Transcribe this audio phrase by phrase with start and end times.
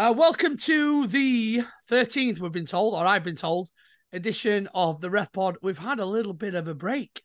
[0.00, 3.68] Uh, welcome to the 13th, we've been told, or I've been told,
[4.14, 5.58] edition of the Ref Pod.
[5.60, 7.20] We've had a little bit of a break.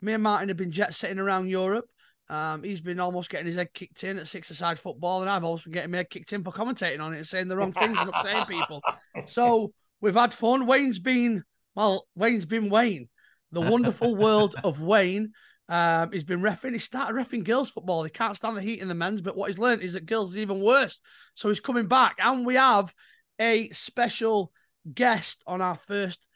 [0.00, 1.86] Me and Martin have been jet setting around Europe.
[2.28, 5.62] Um, he's been almost getting his head kicked in at six-a-side football, and I've always
[5.62, 7.98] been getting my head kicked in for commentating on it and saying the wrong things
[7.98, 8.80] and upsetting people.
[9.26, 10.68] So we've had fun.
[10.68, 11.42] Wayne's been,
[11.74, 13.08] well, Wayne's been Wayne.
[13.50, 15.32] The wonderful world of Wayne.
[15.70, 16.72] Um, he's been refing.
[16.72, 18.02] He started refing girls football.
[18.02, 20.32] He can't stand the heat in the men's, but what he's learned is that girls
[20.32, 21.00] is even worse.
[21.36, 22.92] So he's coming back, and we have
[23.38, 24.52] a special
[24.92, 26.26] guest on our first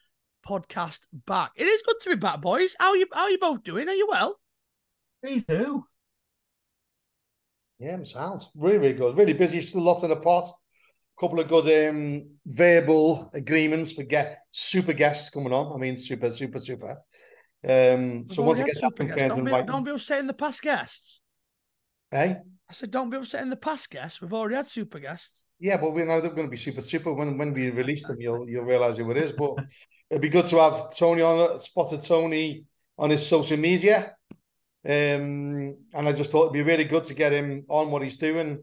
[0.47, 1.51] podcast back.
[1.57, 2.77] It is good to be back, boys.
[2.79, 3.07] How are you?
[3.13, 3.89] How are you both doing?
[3.89, 4.39] Are you well?
[5.25, 5.85] Me too.
[7.81, 8.45] Yeah, I'm sound.
[8.55, 9.19] Really, really good.
[9.19, 9.61] Really busy.
[9.61, 10.47] Still lots in the pot.
[10.47, 15.73] A Couple of good um, verbal agreements for get super guests coming on.
[15.75, 16.99] I mean, super, super, super.
[17.67, 19.91] Um, so once I already get had that super Don't and be, like, don't be
[19.91, 21.21] upsetting the past guests.
[22.11, 22.37] hey,
[22.69, 24.21] I said, don't be upsetting the past guests.
[24.21, 25.43] We've already had super guests.
[25.59, 27.13] yeah, but we know they're going to be super, super.
[27.13, 29.33] When when we release them, you'll you'll realize who it is.
[29.33, 29.55] But
[30.11, 31.61] it'd be good to have Tony on.
[31.61, 32.65] Spotted Tony
[32.99, 34.15] on his social media,
[34.87, 38.17] um, and I just thought it'd be really good to get him on what he's
[38.17, 38.63] doing.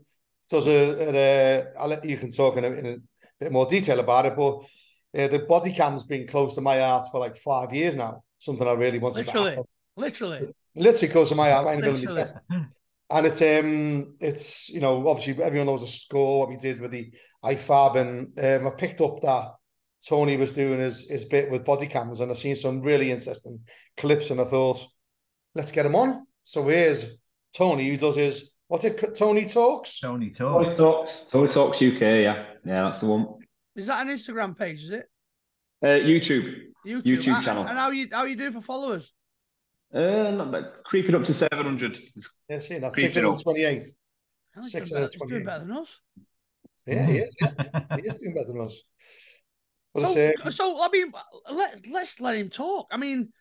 [0.49, 2.97] Does a, a, I'll let you can talk in a, in a
[3.39, 4.57] bit more detail about it, but
[5.17, 8.23] uh, the body cam's been close to my heart for like five years now.
[8.42, 9.66] Something I really wanted to Literally, happen.
[9.97, 10.53] literally.
[10.75, 12.23] literally close to my heart, right in of my Literally.
[12.23, 12.34] chest.
[13.11, 16.89] And it's um it's you know obviously everyone knows the score what we did with
[16.92, 17.12] the
[17.45, 19.52] IFAB and um, I picked up that
[20.08, 23.59] Tony was doing his his bit with body cams and I seen some really interesting
[23.97, 24.84] clips and I thought
[25.53, 26.25] let's get him on.
[26.44, 27.17] So here's
[27.56, 30.00] Tony who does his what's it Tony talks.
[30.00, 30.78] Tony Toy Talk.
[30.78, 33.28] Talks, Toy Talks UK, yeah, yeah, that's the one.
[33.75, 34.84] Is that an Instagram page?
[34.86, 35.06] Is it
[35.84, 37.03] Uh, YouTube, YouTube?
[37.03, 37.65] YouTube And- channel.
[37.65, 39.13] And how you how you doing for followers?
[39.93, 40.65] uh, not bad.
[40.85, 41.97] creeping up to seven hundred.
[42.49, 43.38] Yeah, see that's Creeping up.
[43.38, 43.83] 628.
[44.57, 45.45] Oh, he's doing better- out of he's doing 28.
[45.45, 45.99] better than us.
[46.88, 47.35] Yeah, he is.
[47.41, 47.95] Yeah.
[47.97, 48.81] he is doing better than us.
[49.93, 51.11] But So, it's, so I mean,
[51.51, 52.88] let let's let him talk.
[52.91, 53.33] I mean,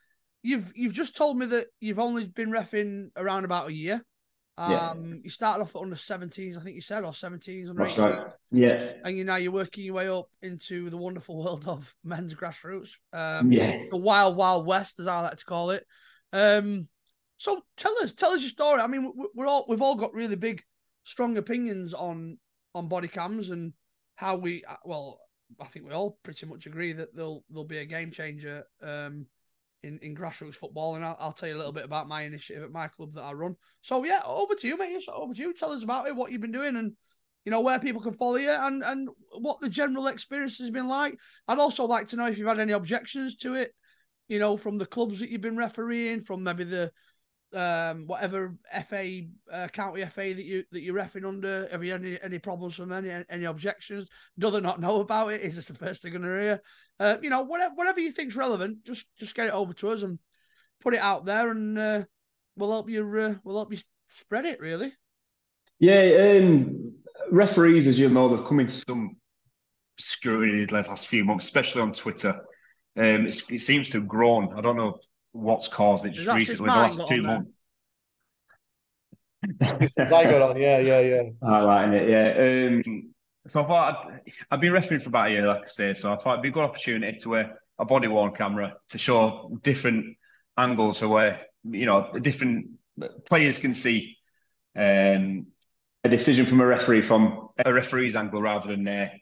[0.42, 4.04] you've you've just told me that you've only been refing around about a year.
[4.58, 4.94] Um, Yeah.
[5.24, 8.32] you started off at under 17s, I think you said, or 17s, That's 18s, right.
[8.50, 12.34] Yeah, and you now you're working your way up into the wonderful world of men's
[12.34, 12.90] grassroots.
[13.12, 13.88] Um, yes.
[13.90, 15.86] the wild wild west, as I like to call it.
[16.32, 16.88] Um,
[17.38, 18.80] so tell us, tell us your story.
[18.80, 20.62] I mean, we- we're all we've all got really big,
[21.04, 22.38] strong opinions on
[22.74, 23.72] on body cams and
[24.16, 24.64] how we.
[24.64, 25.20] uh, Well,
[25.60, 28.64] I think we all pretty much agree that they'll they'll be a game changer.
[28.82, 29.26] Um,
[29.82, 32.62] in, in grassroots football, and I'll, I'll tell you a little bit about my initiative
[32.62, 33.56] at my club that I run.
[33.80, 35.04] So yeah, over to you, mate.
[35.12, 35.54] Over to you.
[35.54, 36.92] Tell us about it, what you've been doing, and
[37.44, 39.08] you know where people can follow you, and and
[39.38, 41.18] what the general experience has been like.
[41.48, 43.72] I'd also like to know if you've had any objections to it,
[44.28, 46.92] you know, from the clubs that you've been refereeing, from maybe the
[47.52, 48.54] um whatever
[48.86, 49.22] FA
[49.52, 51.68] uh, county FA that you that you're refing under.
[51.70, 54.06] Have you any any problems from any any objections?
[54.38, 55.40] Do they not know about it?
[55.40, 56.62] Is this the first they're going to hear?
[56.98, 60.02] Uh, you know, whatever whatever you think's relevant, just just get it over to us
[60.02, 60.18] and
[60.80, 62.02] put it out there, and uh,
[62.56, 63.02] we'll help you.
[63.02, 63.78] Uh, we'll help you
[64.08, 64.60] spread it.
[64.60, 64.92] Really.
[65.78, 66.92] Yeah, um,
[67.30, 69.16] referees, as you know, they've come into some
[69.98, 72.38] scrutiny the last few months, especially on Twitter.
[72.96, 74.52] Um, it seems to have grown.
[74.56, 74.98] I don't know
[75.32, 77.60] what's caused it just that since recently, the last two months.
[79.92, 81.22] since I got on, yeah, yeah, yeah.
[81.42, 82.82] All right, innit?
[82.84, 82.90] yeah.
[82.90, 83.12] Um,
[83.46, 85.94] so I thought I'd, I've been refereeing for about a year, like I say.
[85.94, 88.98] So I thought it'd be a good opportunity to wear a body worn camera to
[88.98, 90.16] show different
[90.58, 92.66] angles for where you know different
[93.26, 94.16] players can see
[94.76, 95.46] um,
[96.04, 99.12] a decision from a referee from a referee's angle rather than their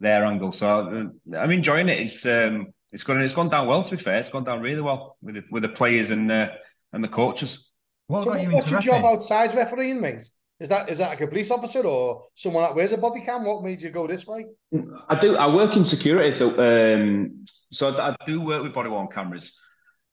[0.00, 0.52] their angle.
[0.52, 2.00] So uh, I'm enjoying it.
[2.00, 3.82] It's um, it's gone it's gone down well.
[3.82, 6.50] To be fair, it's gone down really well with the, with the players and uh,
[6.92, 7.70] and the coaches.
[8.06, 9.12] What So you what's your job reffing?
[9.12, 10.28] outside refereeing, mate?
[10.60, 13.44] Is that is that like a police officer or someone that wears a body cam?
[13.44, 14.46] What made you go this way?
[15.08, 15.36] I do.
[15.36, 19.58] I work in security, so um, so I, I do work with body worn cameras,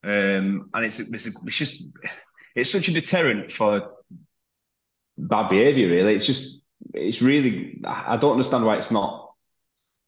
[0.03, 1.83] um, and it's it's, it's just
[2.55, 3.91] it's such a deterrent for
[5.17, 5.87] bad behaviour.
[5.87, 6.61] Really, it's just
[6.93, 9.31] it's really I don't understand why it's not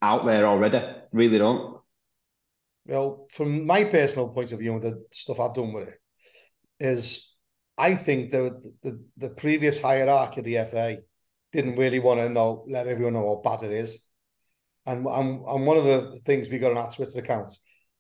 [0.02, 0.82] out there already.
[1.12, 1.77] Really don't.
[2.88, 6.00] Well, from my personal point of view the stuff I've done with it,
[6.80, 7.36] is
[7.78, 10.98] I think the the, the previous hierarchy of the FA
[11.52, 14.00] didn't really want to know let everyone know how bad it is.
[14.86, 17.52] And, and, and one of the things we got on our Twitter account,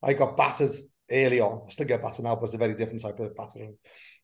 [0.01, 0.69] I got battered
[1.11, 1.63] early on.
[1.67, 3.77] I still get battered now, but it's a very different type of battering.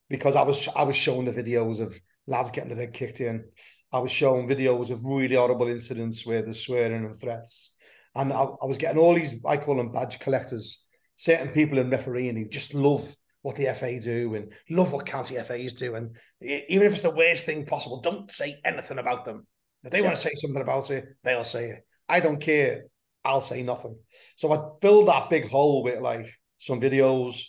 [0.09, 1.93] Because I was I was showing the videos of
[2.25, 3.43] lads getting their head kicked in.
[3.91, 7.72] I was showing videos of really horrible incidents where there's swearing and threats.
[8.15, 10.83] And I, I was getting all these, I call them badge collectors,
[11.15, 15.35] certain people in refereeing who just love what the FA do and love what county
[15.35, 15.95] FAs do.
[15.95, 19.45] And even if it's the worst thing possible, don't say anything about them.
[19.83, 21.85] If they want to say something about it, they'll say it.
[22.07, 22.85] I don't care.
[23.25, 23.97] I'll say nothing.
[24.37, 27.43] So I filled that big hole with like some videos.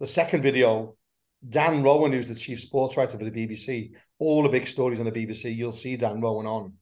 [0.00, 0.96] The second video,
[1.48, 5.06] Dan Roan, who's the chief sports writer for the BBC, all the big stories on
[5.06, 6.72] the BBC, you'll see Dan Roan on.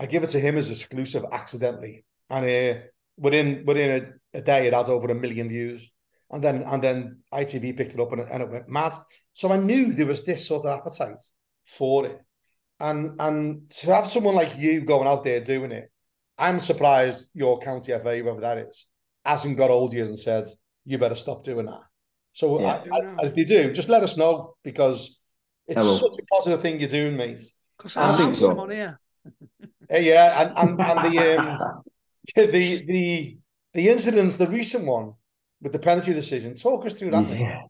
[0.00, 2.80] I give it to him as exclusive accidentally, and uh,
[3.16, 5.90] within within a, a day, it had over a million views.
[6.30, 8.94] And then and then ITV picked it up and it, and it went mad.
[9.32, 11.20] So I knew there was this sort of appetite
[11.64, 12.18] for it,
[12.80, 15.90] and and to have someone like you going out there doing it,
[16.36, 18.86] I'm surprised your county FA, whoever that is,
[19.24, 20.44] hasn't got hold of you and said
[20.84, 21.80] you better stop doing that.
[22.32, 22.84] So Yeah.
[22.92, 25.18] I, I, if you do, just let us know because
[25.66, 25.96] it's Hello.
[25.96, 27.42] such a positive thing you're doing, mate.
[27.76, 28.48] Because I I'm think out so.
[28.48, 29.00] them on here.
[29.90, 31.82] Uh, yeah, and and, and the um,
[32.34, 33.38] the the
[33.74, 35.14] the incidents, the recent one
[35.60, 36.54] with the penalty decision.
[36.54, 37.28] Talk us through that.
[37.28, 37.62] Yeah.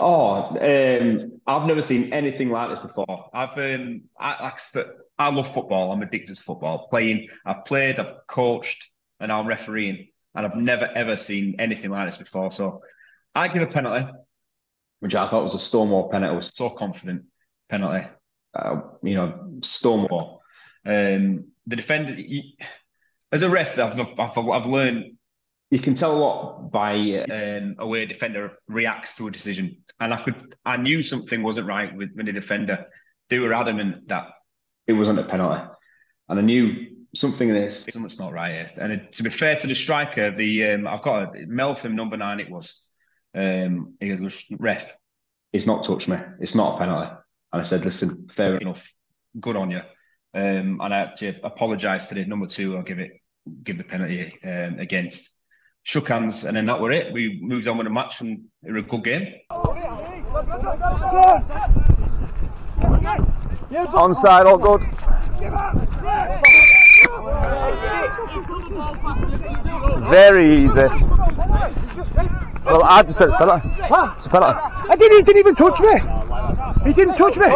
[0.00, 3.30] Oh, um, I've never seen anything like this before.
[3.34, 5.92] I've um, I, sp- I love football.
[5.92, 6.88] I'm addicted to football.
[6.88, 8.88] Playing, I've played, I've coached,
[9.20, 12.50] and I'm refereeing, and I've never ever seen anything like this before.
[12.50, 12.80] So,
[13.34, 14.10] I give a penalty,
[15.00, 16.32] which I thought was a Stonewall penalty.
[16.32, 17.24] I was so confident
[17.68, 18.06] penalty.
[18.54, 20.42] Uh, you know, Stonewall.
[20.86, 22.56] Um, the defender, he-
[23.32, 25.16] as a ref, I've, I've, I've learned
[25.70, 26.94] you can tell a lot by
[27.30, 29.78] um, a way a defender reacts to a decision.
[30.00, 32.86] And I could, I knew something wasn't right with, with the defender.
[33.30, 34.26] They were adamant that
[34.86, 35.62] it wasn't a penalty,
[36.28, 38.70] and I knew something in this, something's not right here.
[38.78, 42.16] And it- to be fair to the striker, the um, I've got a Meltham number
[42.16, 42.40] nine.
[42.40, 42.86] It was.
[43.34, 44.94] Um, he goes, ref,
[45.54, 46.18] it's not touched me.
[46.40, 47.10] It's not a penalty.
[47.52, 48.92] And I said, listen, fair enough,
[49.40, 49.80] good on you.
[50.34, 52.76] Um, and I actually apologised to the number two.
[52.76, 53.12] I'll give it,
[53.62, 55.30] give the penalty um, against
[55.84, 57.12] shook hands, and then that were it.
[57.12, 59.34] We moved on with the match, and it was a good game.
[63.70, 64.82] Onside, all good.
[70.08, 70.88] Very easy.
[72.64, 73.68] Well, I just said it's penalty.
[74.16, 74.58] It's a penalty.
[74.88, 76.00] I didn't, he didn't even touch me.
[76.84, 77.46] He didn't touch me.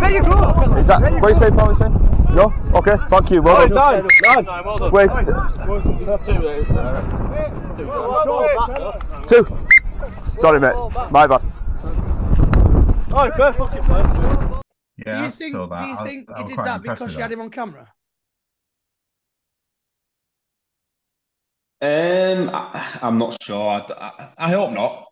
[0.00, 0.78] There you go.
[0.78, 2.03] Is that what you say, Paul?
[2.34, 2.40] Say?
[2.40, 2.52] No?
[2.74, 3.40] Okay, thank you.
[3.42, 4.08] Well done.
[4.92, 5.10] Wait,
[9.26, 9.46] two.
[10.38, 10.74] Sorry, mate.
[11.10, 11.40] My bad.
[11.40, 11.46] do
[15.06, 15.52] Yeah, you think?
[15.52, 15.82] saw that.
[15.82, 17.88] Do you think I he was did that because with you had him on camera?
[21.80, 23.68] Um, I, I'm not sure.
[23.68, 25.06] I, I, I hope not.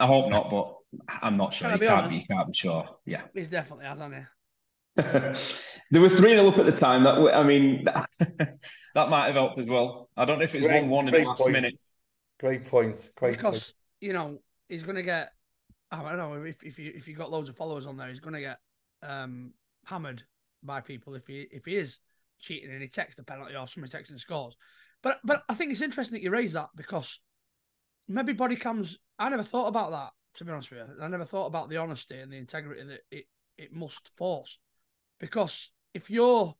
[0.00, 0.74] I hope not, but
[1.22, 1.68] I'm not sure.
[1.68, 2.10] Can I You can't honest?
[2.10, 2.88] be, you can't be sure.
[3.04, 3.22] Yeah.
[3.34, 4.22] He's definitely has, hasn't he?
[4.96, 7.04] There were 3 0 up at the time.
[7.04, 7.84] That I mean,
[8.94, 10.08] that, might have helped as well.
[10.16, 11.52] I don't know if it was 1 1 in great the last point.
[11.52, 11.74] minute.
[12.40, 13.10] Great point.
[13.16, 13.36] Great point.
[13.38, 14.38] because you know
[14.68, 15.30] he's going to get.
[15.90, 18.20] I don't know if if you if you've got loads of followers on there, he's
[18.20, 18.58] going to get
[19.02, 19.52] um,
[19.84, 20.22] hammered
[20.62, 21.98] by people if he if he is
[22.40, 24.56] cheating and he takes the penalty or somebody takes and scores.
[25.02, 27.20] But but I think it's interesting that you raise that because
[28.08, 28.98] maybe body cams.
[29.18, 31.02] I never thought about that to be honest with you.
[31.02, 33.26] I never thought about the honesty and the integrity that it
[33.56, 34.58] it must force
[35.24, 36.54] because if you're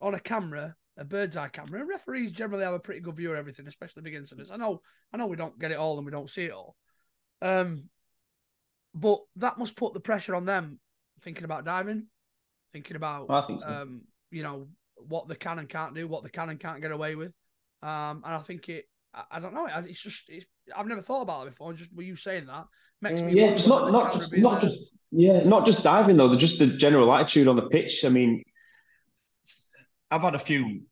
[0.00, 3.30] on a camera, a bird's eye camera, and referees generally have a pretty good view
[3.30, 4.50] of everything, especially big incidents.
[4.50, 4.82] I know,
[5.12, 6.74] I know we don't get it all and we don't see it all.
[7.40, 7.84] Um,
[8.94, 10.80] but that must put the pressure on them
[11.22, 12.08] thinking about diving,
[12.72, 13.68] thinking about I think so.
[13.68, 14.00] um,
[14.32, 14.66] you know,
[14.96, 17.32] what they can and can't do, what they can and can't get away with.
[17.80, 21.22] Um, and I think it, I, I don't know, it's just, it's, I've never thought
[21.22, 21.72] about it before.
[21.74, 22.66] Just were you saying that
[23.00, 24.80] makes me Yeah, it's not not just not just
[25.10, 26.28] yeah, not just diving though.
[26.28, 28.04] They're just the general attitude on the pitch.
[28.04, 28.42] I mean,
[30.10, 30.82] I've had a few,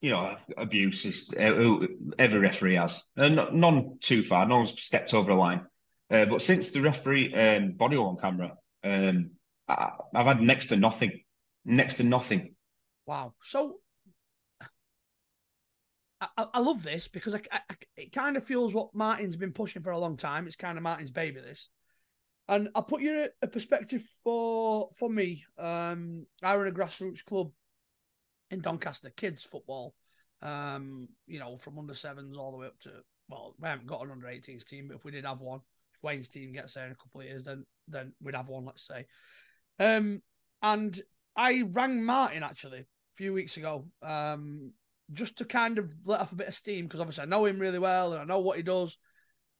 [0.00, 1.32] you know, abuses.
[1.38, 1.86] uh,
[2.18, 4.46] Every referee has, and none too far.
[4.46, 5.66] No one's stepped over a line.
[6.10, 9.32] Uh, but since the referee um, body on camera, um,
[9.68, 11.20] I, I've had next to nothing.
[11.64, 12.54] Next to nothing.
[13.04, 13.34] Wow.
[13.42, 13.80] So
[16.20, 17.60] I, I I love this because I, I,
[17.96, 20.46] it kind of fuels what Martin's been pushing for a long time.
[20.46, 21.68] It's kind of Martin's baby, this.
[22.48, 25.44] And I'll put you a perspective for for me.
[25.58, 27.50] Um, I run a grassroots club
[28.50, 29.94] in Doncaster, kids football.
[30.40, 32.90] Um, you know, from under sevens all the way up to
[33.28, 35.60] well, we haven't got an under 18s team, but if we did have one,
[35.94, 38.64] if Wayne's team gets there in a couple of years, then then we'd have one,
[38.64, 39.06] let's say.
[39.78, 40.22] Um,
[40.62, 41.00] and
[41.36, 42.86] I rang Martin actually a
[43.16, 44.72] few weeks ago, um,
[45.12, 47.58] just to kind of let off a bit of steam because obviously I know him
[47.58, 48.96] really well and I know what he does.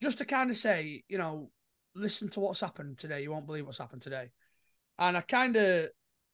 [0.00, 1.50] Just to kind of say, you know,
[1.98, 3.22] listen to what's happened today.
[3.22, 4.30] You won't believe what's happened today.
[4.98, 5.86] And I kind of,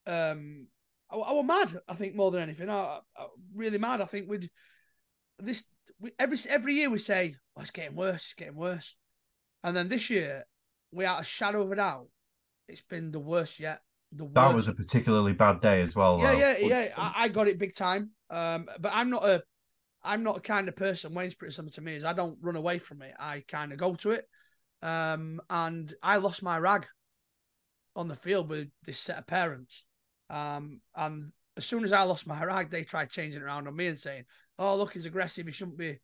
[0.06, 0.66] um,
[1.11, 1.80] I, I was mad.
[1.88, 4.00] I think more than anything, I, I really mad.
[4.00, 4.50] I think we'd
[5.38, 5.64] this
[6.00, 8.97] we, every every year we say, "Oh, it's getting worse, it's getting worse,"
[9.62, 10.44] and then this year,
[10.92, 12.09] without a shadow of a doubt,
[12.68, 13.80] it's been the worst yet.
[14.12, 16.18] the That was a particularly bad day as well.
[16.18, 16.38] yeah, though.
[16.38, 16.88] yeah, yeah.
[16.97, 18.11] I, I got it big time.
[18.30, 19.42] Um, but I'm not a,
[20.02, 21.14] I'm not a kind of person.
[21.14, 21.94] Wayne's pretty similar to me.
[21.94, 23.14] Is I don't run away from it.
[23.18, 24.26] I kind of go to it.
[24.85, 26.87] Um, and I lost my rag
[27.97, 29.85] on the field with this set of parents.
[30.29, 33.75] Um, and as soon as I lost my rag, they tried changing it around on
[33.75, 34.25] me and saying,
[34.59, 35.47] "Oh, look, he's aggressive.
[35.47, 35.99] He shouldn't be,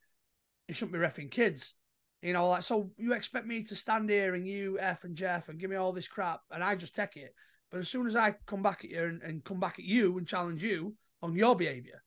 [0.66, 1.74] he shouldn't be refing kids."
[2.22, 2.90] You know, like so.
[2.96, 5.92] You expect me to stand here and you f and Jeff and give me all
[5.92, 7.34] this crap, and I just take it.
[7.70, 10.16] But as soon as I come back at you and, and come back at you
[10.16, 12.02] and challenge you on your behaviour,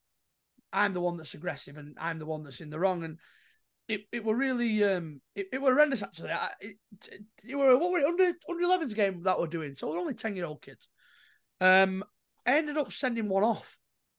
[0.73, 3.03] I'm the one that's aggressive and I'm the one that's in the wrong.
[3.03, 3.19] And
[3.87, 6.31] it, it were really um it, it were horrendous actually.
[6.31, 6.77] I, it,
[7.11, 9.75] it, it were what were it, under under 11s game that we're doing.
[9.75, 10.89] So we're only 10 year old kids.
[11.59, 12.03] Um
[12.45, 13.77] I ended up sending one off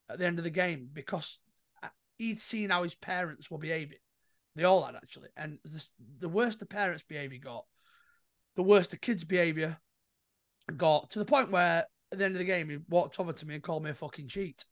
[0.08, 1.38] at the end of the game because
[1.82, 3.98] uh, he'd seen how his parents were behaving.
[4.56, 5.28] They all had actually.
[5.36, 5.88] And the,
[6.20, 7.64] the worse the parents' behaviour got,
[8.56, 9.78] the worse the kids' behaviour
[10.76, 13.46] got to the point where at the end of the game he walked over to
[13.46, 14.64] me and called me a fucking cheat.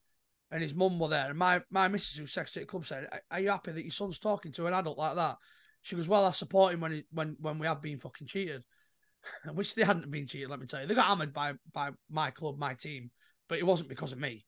[0.53, 1.31] And his mum were there.
[1.31, 3.91] And my, my missus, who's secretary at the club, said, Are you happy that your
[3.91, 5.39] son's talking to an adult like that?
[5.81, 8.63] She goes, Well, I support him when he, when when we have been fucking cheated.
[9.55, 10.87] Which they hadn't been cheated, let me tell you.
[10.87, 13.11] They got hammered by by my club, my team,
[13.49, 14.45] but it wasn't because of me.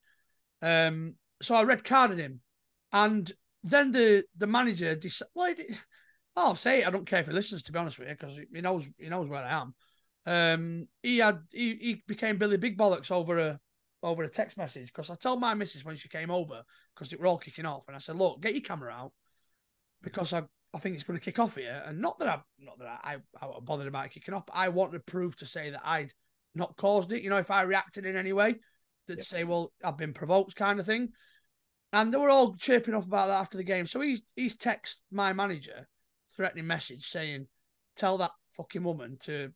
[0.63, 2.41] Um, so I red carded him.
[2.93, 3.31] And
[3.63, 5.79] then the the manager decided, well, did,
[6.37, 6.87] I'll say it.
[6.87, 9.09] I don't care if he listens, to be honest with you, because he knows he
[9.09, 9.75] knows where I am.
[10.27, 13.61] Um, he had he, he became Billy Big Bollocks over a
[14.05, 16.63] over a text message because I told my missus when she came over
[16.95, 19.13] because it were all kicking off, and I said, "Look, get your camera out
[20.03, 20.43] because I
[20.75, 23.17] I think it's going to kick off here." And not that I not that I
[23.41, 25.81] I, I bothered about it kicking off, but I wanted to prove to say that
[25.83, 26.13] I'd
[26.55, 27.23] not caused it.
[27.23, 28.57] You know, if I reacted in any way,
[29.09, 31.13] that say, "Well, I've been provoked," kind of thing.
[31.93, 33.87] And they were all chirping up about that after the game.
[33.87, 35.89] So he's he's text my manager,
[36.37, 37.49] threatening message saying,
[37.97, 39.53] "Tell that fucking woman to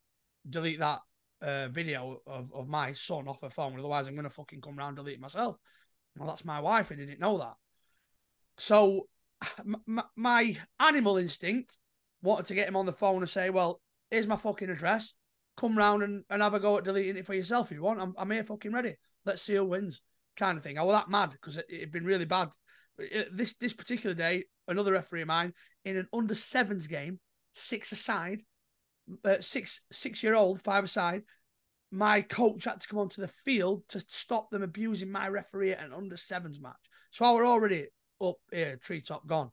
[0.49, 1.01] delete that
[1.41, 3.79] uh, video of, of my son off her phone.
[3.79, 5.57] Otherwise, I'm gonna fucking come round and delete myself."
[6.17, 6.91] Well, that's my wife.
[6.91, 7.55] I didn't know that.
[8.59, 9.09] So
[9.59, 11.79] m- my animal instinct
[12.23, 13.81] wanted to get him on the phone and say, "Well,
[14.11, 15.15] here's my fucking address.
[15.57, 18.01] Come round and, and have a go at deleting it for yourself if you want.
[18.01, 18.97] I'm, I'm here fucking ready.
[19.25, 20.01] Let's see who wins."
[20.37, 20.79] Kind of thing.
[20.79, 22.51] I was that mad because it had been really bad.
[23.33, 25.53] This this particular day, another referee of mine
[25.85, 27.21] in an under sevens game,
[27.53, 28.43] six aside,
[29.25, 31.23] uh, six six year old, five aside.
[31.91, 35.85] My coach had to come onto the field to stop them abusing my referee at
[35.85, 36.77] an under sevens match.
[37.11, 37.87] So I were already
[38.21, 39.51] up here, treetop gone.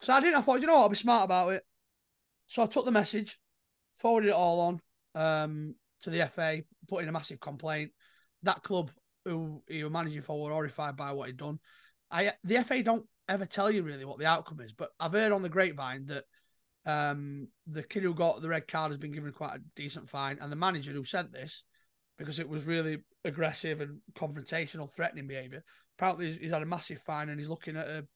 [0.00, 0.36] So I didn't.
[0.36, 1.62] I thought, you know what, I'll be smart about it.
[2.46, 3.38] So I took the message,
[3.96, 4.80] forwarded it all on
[5.14, 7.90] um, to the FA, put in a massive complaint.
[8.42, 8.90] That club
[9.24, 11.58] who he was managing for were horrified by what he'd done.
[12.10, 15.32] I the FA don't ever tell you really what the outcome is, but I've heard
[15.32, 16.24] on the grapevine that
[16.86, 20.38] um, the kid who got the red card has been given quite a decent fine,
[20.40, 21.64] and the manager who sent this
[22.18, 25.62] because it was really aggressive and confrontational, threatening behaviour.
[25.98, 28.06] Apparently, he's, he's had a massive fine and he's looking at a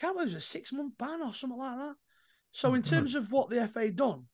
[0.00, 1.94] can't remember, it was a six month ban or something like that.
[2.52, 4.24] So, in terms of what the FA done,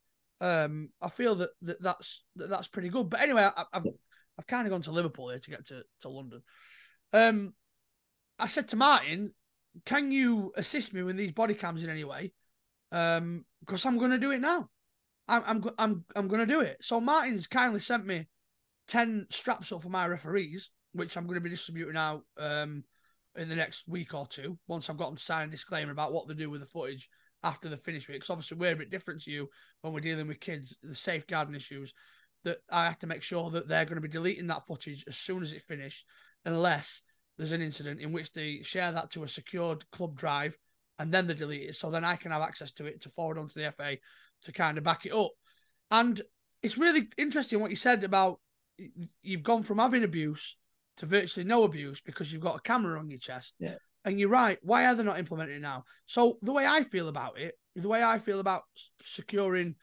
[0.40, 3.10] um, I feel that, that that's that that's pretty good.
[3.10, 3.86] But anyway, I, I've
[4.38, 6.42] I've kind of gone to Liverpool here to get to, to London.
[7.12, 7.54] Um,
[8.38, 9.32] I said to Martin,
[9.84, 12.32] "Can you assist me with these body cams in any way?"
[12.92, 14.68] Um, because I'm to do it now.
[15.28, 16.78] I'm I'm I'm I'm to do it.
[16.80, 18.28] So Martin's kindly sent me
[18.86, 22.84] ten straps up for my referees, which I'm to be distributing out um
[23.36, 24.58] in the next week or two.
[24.66, 27.08] Once I've got them to sign a disclaimer about what they do with the footage
[27.42, 29.48] after the finish it, because obviously we're a bit different to you
[29.80, 31.92] when we're dealing with kids, the safeguarding issues.
[32.44, 35.16] That I have to make sure that they're going to be deleting that footage as
[35.16, 36.06] soon as it finished,
[36.44, 37.02] unless
[37.36, 40.56] there's an incident in which they share that to a secured club drive
[40.98, 41.74] and then they delete it.
[41.74, 43.98] So then I can have access to it to forward onto the FA
[44.44, 45.32] to kind of back it up.
[45.90, 46.20] And
[46.62, 48.40] it's really interesting what you said about
[49.22, 50.56] you've gone from having abuse
[50.98, 53.54] to virtually no abuse because you've got a camera on your chest.
[53.58, 53.76] Yeah.
[54.04, 54.58] And you're right.
[54.62, 55.84] Why are they not implementing it now?
[56.06, 58.62] So the way I feel about it, the way I feel about
[59.02, 59.74] securing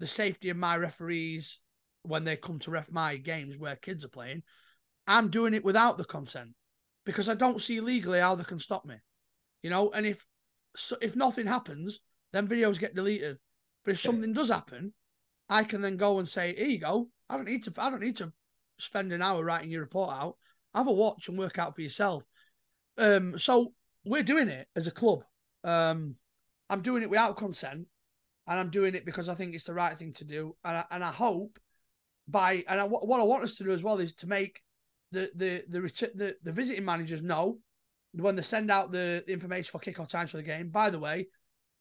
[0.00, 1.60] the safety of my referees
[2.02, 4.42] when they come to ref my games where kids are playing,
[5.06, 6.50] I'm doing it without the consent
[7.04, 8.96] because I don't see legally how they can stop me.
[9.62, 10.24] You know, and if
[10.76, 12.00] so if nothing happens,
[12.32, 13.38] then videos get deleted.
[13.84, 14.92] But if something does happen,
[15.48, 17.08] I can then go and say, "Here you go.
[17.28, 17.72] I don't need to.
[17.78, 18.32] I don't need to
[18.78, 20.36] spend an hour writing your report out.
[20.74, 22.24] Have a watch and work out for yourself."
[22.98, 23.72] Um, so
[24.04, 25.24] we're doing it as a club.
[25.64, 26.16] Um,
[26.68, 27.86] I'm doing it without consent,
[28.46, 30.56] and I'm doing it because I think it's the right thing to do.
[30.64, 31.58] And I, and I hope
[32.28, 34.62] by and I, what I want us to do as well is to make
[35.12, 35.80] the the the
[36.14, 37.58] the, the visiting managers know
[38.12, 40.68] when they send out the, the information for kick-off times for the game.
[40.68, 41.28] By the way,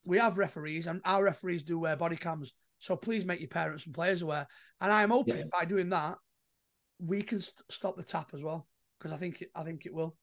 [0.05, 2.53] we have referees, and our referees do wear body cams.
[2.79, 4.47] So please make your parents and players aware.
[4.81, 5.43] And I'm hoping Yeah.
[5.51, 6.17] by doing that,
[6.99, 8.67] we can st- stop the tap as well
[8.99, 10.15] because I think it, I think it will.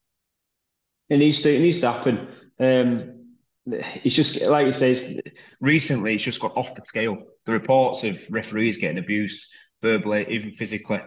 [1.08, 1.54] It needs to.
[1.54, 2.28] It needs to happen.
[2.58, 3.34] Um,
[3.66, 5.20] it's just like you say.
[5.60, 7.18] Recently, it's just got off the scale.
[7.46, 9.46] The reports of referees getting abused
[9.82, 11.00] verbally, even physically.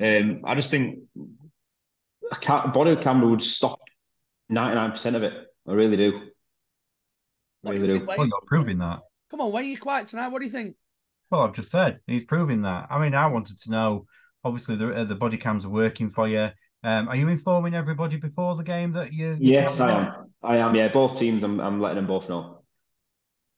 [0.00, 1.00] Um, I just think
[2.30, 3.78] a body camera would stop
[4.52, 5.32] ninety nine percent of it.
[5.66, 6.12] I really do.
[6.16, 6.20] I
[7.62, 7.94] What really do.
[7.94, 9.00] think, Well, you're proving that.
[9.30, 10.28] Come on, why are you quiet tonight.
[10.28, 10.76] What do you think?
[11.30, 12.88] Well, I've just said he's proving that.
[12.90, 14.06] I mean, I wanted to know.
[14.44, 16.50] Obviously, the uh, the body cams are working for you.
[16.84, 19.36] Um, are you informing everybody before the game that you?
[19.40, 20.34] you Yes, I am.
[20.42, 20.74] I am.
[20.74, 21.42] Yeah, both teams.
[21.42, 21.60] I'm.
[21.60, 22.62] I'm letting them both know,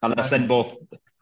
[0.03, 0.77] and I send both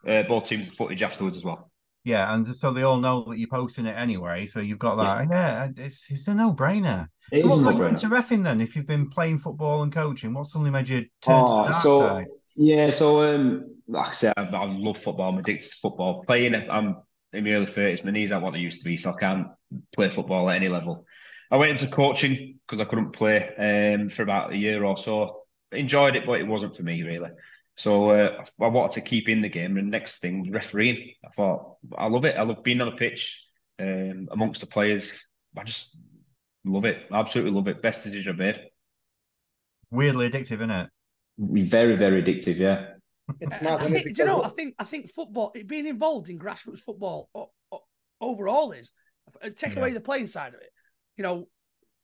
[0.07, 1.72] uh, both teams the footage afterwards as well.
[2.05, 4.47] Yeah, and so they all know that you're posting it anyway.
[4.47, 5.31] So you've got that.
[5.31, 7.09] Yeah, it's it's a no brainer.
[7.31, 8.61] It so what got you into refing then?
[8.61, 11.71] If you've been playing football and coaching, what suddenly made you turn to Oh, the
[11.71, 12.27] dark so side?
[12.57, 15.31] yeah, so um, like I said, I, I love football.
[15.31, 16.23] I'm addicted to football.
[16.25, 16.97] Playing, I'm
[17.33, 18.05] in my early thirties.
[18.05, 19.49] My knees aren't what they used to be, so I can't
[19.95, 21.07] play football at any level.
[21.51, 25.43] I went into coaching because I couldn't play um, for about a year or so.
[25.71, 27.31] Enjoyed it, but it wasn't for me really.
[27.77, 29.77] So uh, I wanted to keep in the game.
[29.77, 31.13] And next thing, refereeing.
[31.25, 32.37] I thought I love it.
[32.37, 33.47] I love being on the pitch
[33.79, 35.13] um, amongst the players.
[35.57, 35.97] I just
[36.65, 37.07] love it.
[37.13, 37.83] Absolutely love it.
[37.83, 38.61] Best decision I've made.
[39.91, 40.89] Weirdly addictive, isn't it?
[41.39, 42.57] Very, very addictive.
[42.57, 42.87] Yeah.
[43.41, 43.81] It's mad.
[43.81, 44.03] I isn't it?
[44.05, 44.43] think, do you know?
[44.43, 47.85] I think I think football, being involved in grassroots football o- o-
[48.21, 48.93] overall is
[49.43, 49.81] uh, take Yeah.
[49.81, 50.71] away the playing side of it.
[51.17, 51.49] You know,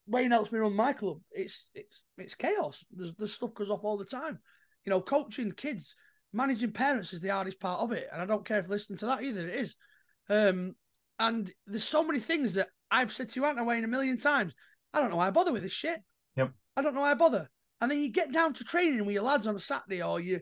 [0.07, 1.19] Wayne helps me run my club.
[1.33, 2.85] It's it's it's chaos.
[2.91, 4.39] There's there's stuff goes off all the time.
[4.89, 5.95] You know, coaching kids,
[6.33, 8.97] managing parents is the hardest part of it, and I don't care if you listening
[9.01, 9.47] to that either.
[9.47, 9.77] It is,
[10.31, 10.77] um,
[11.19, 14.55] and there's so many things that I've said to you, Aunt Wayne, a million times.
[14.95, 16.01] I don't know why I bother with this shit.
[16.37, 16.53] Yep.
[16.75, 17.51] I don't know why I bother.
[17.83, 20.41] And then you get down to training with your lads on a Saturday, or you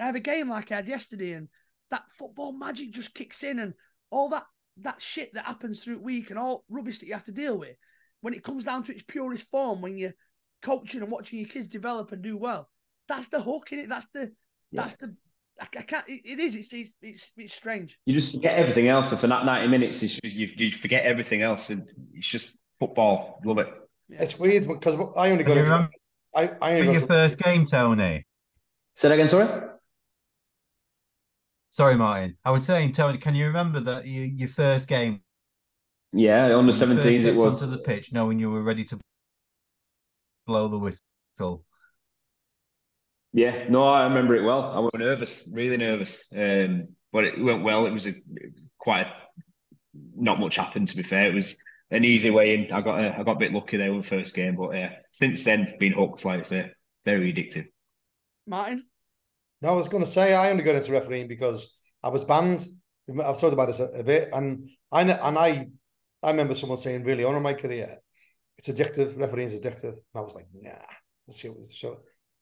[0.00, 1.48] I have a game like I had yesterday, and
[1.92, 3.74] that football magic just kicks in, and
[4.10, 4.42] all that
[4.78, 7.56] that shit that happens through the week, and all rubbish that you have to deal
[7.56, 7.76] with,
[8.22, 10.14] when it comes down to its purest form, when you're
[10.62, 12.68] coaching and watching your kids develop and do well,
[13.08, 13.88] that's the hook in it.
[13.88, 14.32] That's the
[14.72, 15.14] that's the
[15.60, 16.08] I, I can't.
[16.08, 16.56] It, it is.
[16.56, 17.98] It's, it's it's it's strange.
[18.06, 21.04] You just forget everything else, and for that ninety minutes, it's just, you you forget
[21.04, 23.40] everything else, and it's just football.
[23.44, 23.68] Love it.
[24.08, 24.22] Yeah.
[24.22, 25.90] It's weird because I only got Can you into remember
[26.34, 28.26] I, I only your got first game, Tony?
[28.96, 29.28] Say that again.
[29.28, 29.68] Sorry.
[31.70, 32.36] Sorry, Martin.
[32.44, 35.22] I was saying, Tony, can you remember that you, your first game?
[36.12, 37.62] Yeah, on the you first it stepped was.
[37.62, 39.00] onto the pitch, knowing you were ready to
[40.46, 41.64] blow the whistle.
[43.36, 44.70] Yeah, no, I remember it well.
[44.72, 46.24] I was nervous, really nervous.
[46.34, 47.84] Um, but it went well.
[47.84, 49.12] It was a it was quite a,
[50.16, 51.26] not much happened to be fair.
[51.26, 51.56] It was
[51.90, 52.72] an easy way in.
[52.72, 54.92] I got a, I got a bit lucky there with the first game, but yeah,
[55.10, 56.70] since then been hooked, like I say,
[57.04, 57.66] very addictive.
[58.46, 58.84] Martin.
[59.60, 62.64] No, I was going to say I only got into refereeing because I was banned.
[63.10, 65.66] I've talked about this a, a bit, and I and I
[66.22, 67.98] I remember someone saying really on in my career,
[68.58, 69.18] it's addictive.
[69.18, 69.94] Refereeing is addictive.
[69.94, 70.70] And I was like, nah.
[71.26, 72.00] Let's see what so.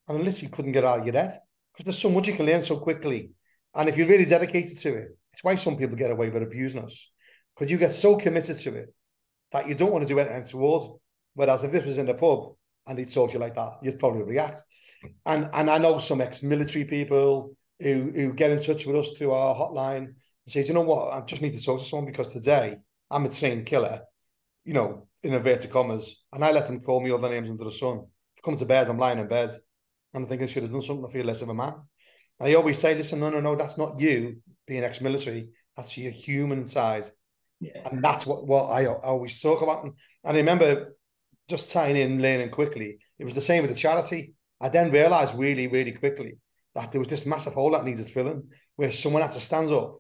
[0.09, 1.33] And I literally couldn't get out of your head
[1.73, 3.31] because there's so much you can learn so quickly,
[3.75, 6.83] and if you're really dedicated to it, it's why some people get away with abusing
[6.83, 7.11] us
[7.55, 8.95] because you get so committed to it
[9.53, 10.89] that you don't want to do anything towards.
[11.35, 12.55] Whereas if this was in the pub
[12.87, 14.63] and he told you like that, you'd probably react.
[15.25, 19.33] And and I know some ex-military people who who get in touch with us through
[19.33, 20.15] our hotline and
[20.47, 21.13] say, Do you know what?
[21.13, 22.77] I just need to talk to someone because today
[23.11, 24.03] I'm a trained killer,
[24.65, 27.71] you know, in inverted commas, and I let them call me the names under the
[27.71, 28.07] sun.
[28.37, 29.53] If come to bed, I'm lying in bed.
[30.15, 31.07] And I'm thinking I should have done something.
[31.07, 31.75] I feel less of a man.
[32.39, 35.51] And I always say, listen, no, no, no, that's not you being ex-military.
[35.77, 37.07] That's your human side.
[37.61, 37.89] Yeah.
[37.91, 39.85] And that's what, what I, I always talk about.
[39.85, 39.95] And,
[40.25, 40.97] and I remember
[41.49, 42.99] just tying in, learning quickly.
[43.19, 44.35] It was the same with the charity.
[44.61, 46.39] I then realized really, really quickly
[46.75, 49.99] that there was this massive hole that needed filling where someone had to stand up,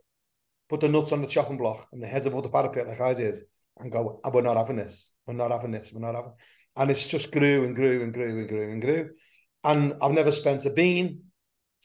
[0.68, 3.14] put the nuts on the chopping block and the heads above the parapet like I
[3.14, 3.34] did
[3.78, 5.10] and go, "Ah, we're not having this.
[5.26, 5.90] We're not having this.
[5.92, 6.32] We're not having.
[6.76, 9.10] And it's just grew and grew and grew and grew and grew.
[9.64, 11.24] And I've never spent a bean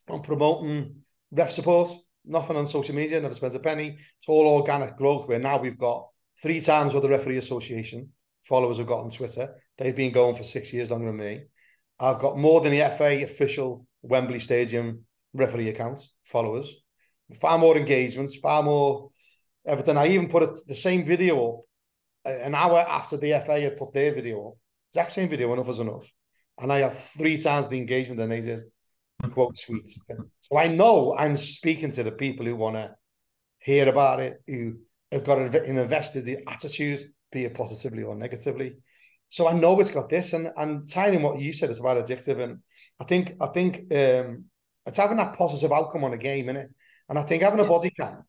[0.10, 1.90] on promoting ref support,
[2.26, 3.98] nothing on social media, never spent a penny.
[4.20, 6.08] It's all organic growth where now we've got
[6.42, 8.12] three times what the referee association
[8.44, 9.56] followers have got on Twitter.
[9.78, 11.44] They've been going for six years longer than me.
[12.00, 16.74] I've got more than the FA official Wembley Stadium referee accounts followers,
[17.40, 19.10] far more engagements, far more
[19.66, 19.98] everything.
[19.98, 21.60] I even put it, the same video up
[22.26, 24.54] an hour after the FA had put their video up.
[24.92, 26.12] Exact same video, enough is enough.
[26.60, 28.62] And I have three times the engagement than they did.
[29.32, 30.00] Quote tweets.
[30.42, 32.96] So I know I'm speaking to the people who want to
[33.60, 34.78] hear about it, who
[35.12, 37.00] have got an invested the attitude,
[37.32, 38.78] be it positively or negatively.
[39.30, 41.98] So I know it's got this, and and tying in what you said, it's about
[41.98, 42.60] addictive, and
[43.00, 44.46] I think I think um,
[44.86, 46.68] it's having that positive outcome on a game, innit?
[47.10, 48.24] And I think having a body cam,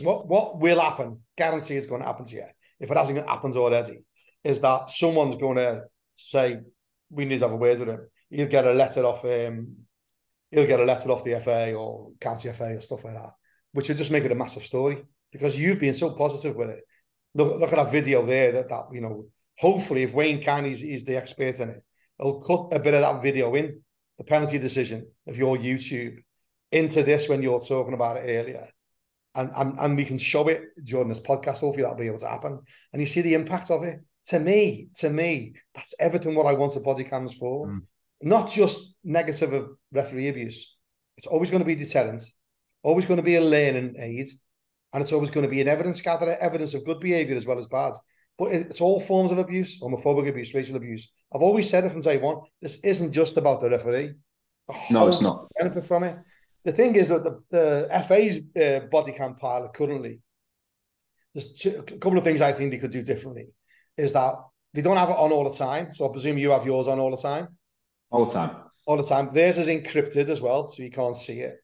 [0.00, 1.20] what what will happen?
[1.36, 2.44] Guarantee it's going to happen to you.
[2.80, 4.04] if it hasn't happened already,
[4.42, 6.58] is that someone's going to say
[7.10, 8.08] we need to have a word with him.
[8.30, 9.76] He'll get a letter off um,
[10.50, 13.32] he'll get a letter off the FA or county FA or stuff like that,
[13.72, 16.84] which will just make it a massive story because you've been so positive with it.
[17.34, 19.26] Look, look at that video there that that you know.
[19.56, 21.82] Hopefully, if Wayne can, he's, he's the expert in it.
[22.18, 23.82] He'll cut a bit of that video in
[24.18, 26.16] the penalty decision of your YouTube
[26.72, 28.68] into this when you're talking about it earlier.
[29.36, 31.60] And, and, and we can show it during this podcast.
[31.60, 32.60] Hopefully that'll be able to happen.
[32.92, 34.00] And you see the impact of it.
[34.26, 37.66] To me, to me, that's everything what I want the body cams for.
[37.68, 37.82] Mm.
[38.22, 40.76] Not just negative of referee abuse.
[41.18, 42.22] It's always going to be deterrent,
[42.82, 44.28] always going to be a learning aid,
[44.92, 47.58] and it's always going to be an evidence gatherer, evidence of good behaviour as well
[47.58, 47.92] as bad.
[48.38, 51.12] But it's all forms of abuse, homophobic abuse, racial abuse.
[51.32, 52.38] I've always said it from day one.
[52.60, 54.14] This isn't just about the referee.
[54.68, 55.46] The No, it's not.
[55.58, 56.16] benefit from it.
[56.64, 60.20] The thing is that the, the FA's uh, body cam pilot currently,
[61.34, 63.48] there's two, a couple of things I think they could do differently.
[63.96, 64.34] Is that
[64.72, 65.92] they don't have it on all the time.
[65.92, 67.48] So I presume you have yours on all the time.
[68.10, 68.56] All the time.
[68.86, 69.30] All the time.
[69.32, 71.56] Theirs is encrypted as well, so you can't see it.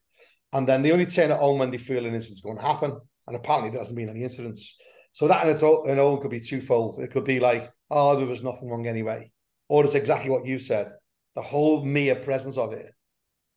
[0.53, 2.97] And then they only turn it on when they feel an incident's going to happen.
[3.27, 4.77] And apparently there hasn't been any incidents.
[5.11, 6.99] So that in its own, could be twofold.
[6.99, 9.31] It could be like, oh, there was nothing wrong anyway.
[9.67, 10.87] Or it's exactly what you said.
[11.35, 12.93] The whole mere presence of it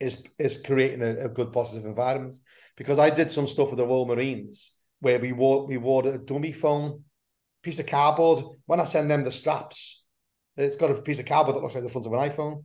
[0.00, 2.36] is is creating a, a good positive environment.
[2.76, 6.18] Because I did some stuff with the Royal Marines where we wore we wore a
[6.18, 7.04] dummy phone,
[7.64, 8.44] piece of cardboard.
[8.66, 10.04] When I send them the straps,
[10.56, 12.64] it's got a piece of cardboard that looks like the front of an iPhone.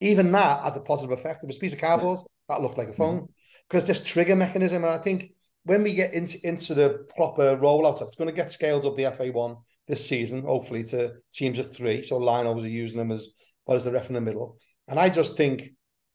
[0.00, 1.42] Even that has a positive effect.
[1.42, 3.28] It was a piece of cardboard, that looked like a phone.
[3.68, 5.32] Because this trigger mechanism, and I think
[5.64, 9.04] when we get into into the proper rollout, it's going to get scaled up the
[9.04, 12.02] FA1 this season, hopefully to teams of three.
[12.02, 13.28] So Lions are using them as
[13.66, 14.56] well as the ref in the middle.
[14.88, 15.62] And I just think,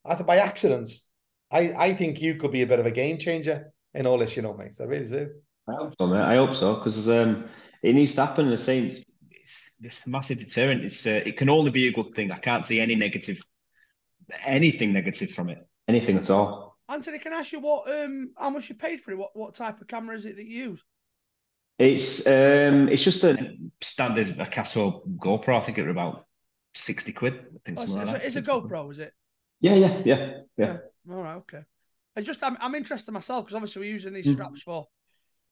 [0.05, 0.89] I think by accident,
[1.51, 4.35] I, I think you could be a bit of a game changer in all this,
[4.35, 4.75] you know, mate.
[4.81, 5.29] I really do.
[5.67, 6.19] I hope so, mate.
[6.19, 7.45] I hope so because um,
[7.81, 8.45] it needs to happen.
[8.45, 10.83] In The Saints, it's, it's a massive deterrent.
[10.83, 12.31] It's uh, it can only be a good thing.
[12.31, 13.41] I can't see any negative,
[14.45, 15.59] anything negative from it.
[15.87, 16.77] Anything at all.
[16.87, 19.17] Anthony, can I ask you what um how much you paid for it?
[19.17, 20.83] What what type of camera is it that you use?
[21.77, 25.57] It's um, it's just a standard Picasso GoPro.
[25.57, 26.25] I think it was about
[26.73, 27.33] sixty quid.
[27.33, 29.13] I think Oh, it's, like it's, it's a GoPro, is it?
[29.59, 30.77] Yeah, yeah, yeah, yeah.
[31.09, 31.61] All right, okay.
[32.15, 34.33] I just I'm, I'm interested myself because obviously we're using these Mhm.
[34.33, 34.87] straps for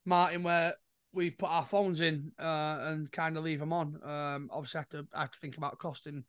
[0.06, 0.74] Martin where
[1.14, 4.00] we put our phones in uh, and kind of leave them on.
[4.04, 6.24] Um, obviously I have to I have to think about costing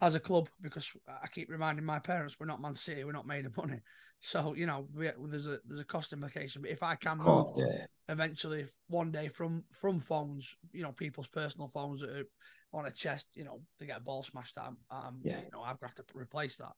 [0.00, 3.26] as a club because I keep reminding my parents we're not Man City, we're not
[3.26, 3.80] made of money.
[4.20, 6.62] So you know we, there's a there's a cost implication.
[6.62, 7.86] But if I can move yeah.
[8.08, 12.24] eventually one day from from phones, you know, people's personal phones that are
[12.72, 15.38] on a chest, you know, they get a ball smashed at um, Yeah.
[15.38, 16.72] you know, I've got to replace that.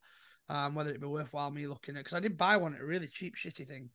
[0.49, 2.85] Um, whether it be worthwhile me looking at because I did buy one at a
[2.85, 3.91] really cheap shitty thing,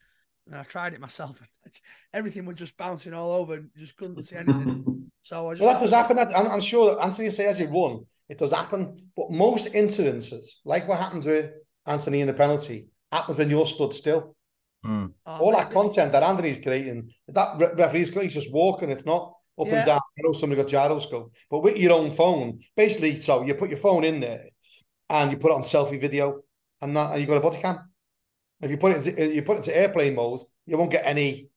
[0.47, 1.41] and I tried it myself.
[2.13, 5.03] Everything was just bouncing all over, and just couldn't see anything.
[5.23, 6.17] So I just Well, that does happen.
[6.19, 8.95] I'm, I'm sure that Anthony say as you run, it does happen.
[9.13, 11.51] But most incidences, like what happened with
[11.85, 14.37] Anthony in the penalty, happens when you're stood still.
[14.85, 15.11] Mm.
[15.25, 18.89] Oh, All that content that Anthony's creating, that re- referee's he's just walking.
[18.89, 19.75] It's not up Yeah.
[19.79, 19.99] and down.
[20.17, 23.79] I know somebody got gyroscope, but with your own phone, basically, so you put your
[23.79, 24.45] phone in there
[25.09, 26.39] and you put it on selfie video,
[26.81, 27.91] and that, and you got a body cam.
[28.61, 31.49] If you put it into, you put it into airplane mode, you won't get any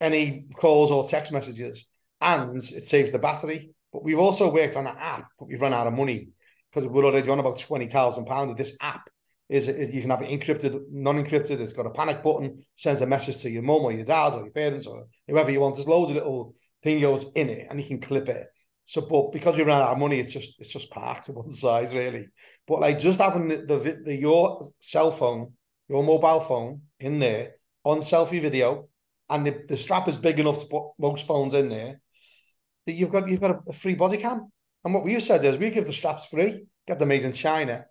[0.00, 1.86] any calls or text messages,
[2.20, 3.70] and it saves the battery.
[3.92, 6.28] But we've also worked on an app, but we've run out of money
[6.72, 8.56] because we're already on about twenty thousand pounds.
[8.56, 9.08] This app
[9.48, 11.60] is, is you can have it encrypted, non-encrypted.
[11.60, 14.42] It's got a panic button, sends a message to your mum or your dad or
[14.42, 15.76] your parents or whoever you want.
[15.76, 18.48] There's loads of little thingos in it, and you can clip it.
[18.84, 21.50] So, but because we ran out of money, it's just it's just parked to one
[21.52, 22.28] side, really.
[22.66, 25.52] But like just having the, the, the your cell phone,
[25.88, 28.88] your mobile phone in there on selfie video,
[29.28, 32.00] and the, the strap is big enough to put most phones in there,
[32.86, 34.50] that you've got you've got a, free body cam.
[34.84, 37.86] And what we've said is we give the straps free, get them made in China.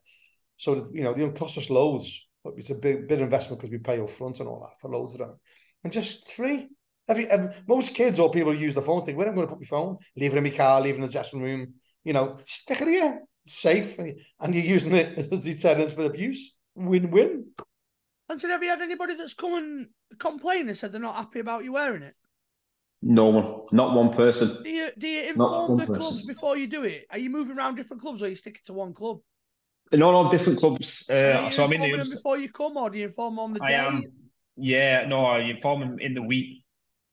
[0.58, 3.62] So that, you know, they don't cost us loads, but it's a big bit investment
[3.62, 5.36] because we pay up front and all that for loads of them.
[5.84, 6.70] And just free.
[7.08, 7.30] Every,
[7.68, 9.62] most kids or people who use the phones think, where am I going to put
[9.62, 9.98] my phone?
[10.16, 11.74] Leave it in my car, leave it in the dressing room.
[12.04, 16.56] You know, stick it here, safe, and you're using it as deterrents for abuse.
[16.74, 17.48] Win-win.
[18.30, 21.64] Anthony, have you had anybody that's come and complained and said they're not happy about
[21.64, 22.16] you wearing it?
[23.02, 24.64] No one, not one person.
[24.64, 26.02] Do you do you inform the person.
[26.02, 27.06] clubs before you do it?
[27.12, 29.20] Are you moving around different clubs or are you sticking to one club?
[29.92, 31.08] No, no, different clubs.
[31.08, 31.98] Uh, so I'm in the.
[31.98, 33.76] them before you come, or do you inform them on the I day?
[33.76, 34.04] am.
[34.58, 36.64] Yeah, no, I inform them in the week.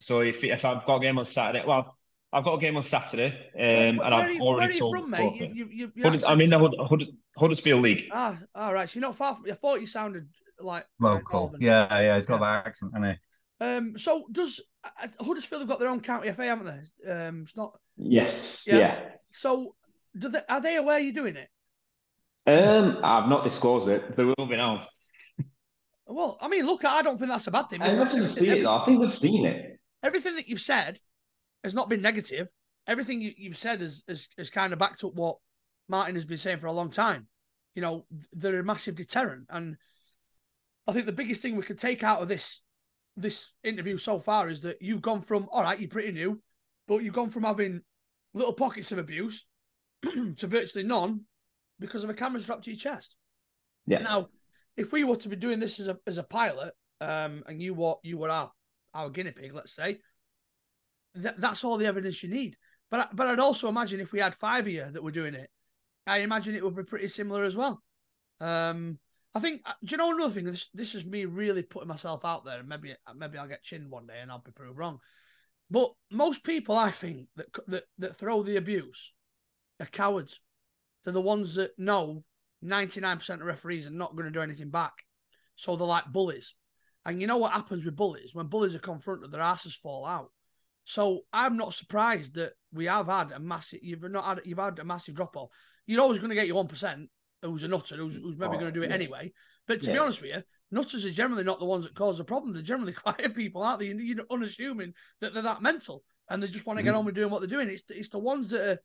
[0.01, 1.99] So if if I've got a game on Saturday, well,
[2.33, 4.97] I've got a game on Saturday, um, and I've you, where are already you told.
[4.97, 5.53] from, mate?
[5.55, 5.93] You, you.
[6.27, 8.09] I'm in the Hud- Huddersfield League.
[8.11, 8.89] Ah, all right.
[8.89, 9.37] So you're not far.
[9.37, 10.29] From, I thought you sounded
[10.65, 11.41] like uh, Local.
[11.41, 11.61] Northern.
[11.61, 13.19] Yeah, yeah, he's got that accent, and
[13.61, 16.67] Um, so does uh, Huddersfield have got their own county FA, haven't
[17.05, 17.11] they?
[17.11, 17.79] Um, it's not.
[17.97, 18.79] Yes, Yeah.
[18.79, 19.09] yeah.
[19.33, 19.75] So
[20.19, 21.49] do they, are they aware you're doing it?
[22.47, 24.17] Um, I've not disclosed it.
[24.17, 24.87] There will be now.
[26.07, 27.81] Well, I mean, look, I don't think that's a bad thing.
[27.81, 28.77] I because imagine they've seen it though.
[28.77, 29.81] I think they've seen it.
[30.03, 31.01] everything that you've said
[31.65, 32.49] has not been negative.
[32.87, 35.37] Everything you, you've said has, has has kind of backed up what
[35.89, 37.29] Martin has been saying for a long time.
[37.75, 39.77] You know, they're a massive deterrent, and
[40.87, 42.61] I think the biggest thing we could take out of this
[43.17, 46.41] this interview so far is that you've gone from all right, you're pretty new,
[46.89, 47.83] but you've gone from having
[48.35, 49.45] little pockets of abuse
[50.03, 51.23] to virtually none
[51.79, 53.17] because of a camera strapped to your chest.
[53.87, 53.99] Yeah.
[53.99, 54.29] Now,
[54.77, 57.75] if we were to be doing this as a as a pilot, um, and you
[57.75, 58.51] were you were our
[58.95, 59.99] our guinea pig, let's say,
[61.15, 62.57] that that's all the evidence you need.
[62.91, 65.51] But but I'd also imagine if we had five of you that were doing it,
[66.07, 67.83] I imagine it would be pretty similar as well.
[68.41, 68.99] Um,
[69.35, 69.63] I think.
[69.65, 70.45] uh, Do you know another thing?
[70.45, 73.91] This this is me really putting myself out there, and maybe maybe I'll get chinned
[73.91, 74.99] one day and I'll be proved wrong.
[75.71, 79.13] But most people, I think that that that throw the abuse
[79.81, 80.41] are cowards.
[81.05, 82.25] They're the ones that know
[82.61, 84.93] ninety nine percent of referees are not going to do anything back,
[85.57, 86.55] so they're like bullies.
[87.05, 88.35] And you know what happens with bullies?
[88.35, 90.31] When bullies are confronted, their asses fall out.
[90.85, 93.81] So I'm not surprised that we have had a massive.
[93.83, 94.41] You've not had.
[94.45, 95.51] You've had a massive drop off.
[95.87, 97.09] You're always going to get your one percent
[97.43, 98.95] who's a nutter, who's, who's maybe Oh, going to do it yeah.
[98.95, 99.33] anyway.
[99.67, 102.25] But to be honest with you, nutters are generally not the ones that cause the
[102.25, 102.53] problem.
[102.53, 103.91] They're generally quiet people, aren't they?
[103.91, 106.99] And You're unassuming that they're that mental and they just want to get Mhm.
[106.99, 107.69] on with doing what they're doing.
[107.69, 108.79] It's it's the ones that are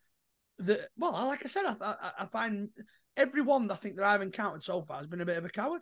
[0.60, 0.90] that.
[0.98, 2.70] Well, like I said, I I, I find
[3.16, 5.82] everyone I think that I've encountered so far has been a bit of a coward.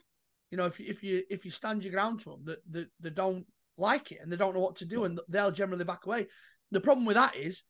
[0.51, 2.87] You know, if you if you if you stand your ground to them, that that
[2.99, 3.45] they don't
[3.77, 6.27] like it and they don't know what to do, and they'll generally back away.
[6.71, 7.63] The problem with that is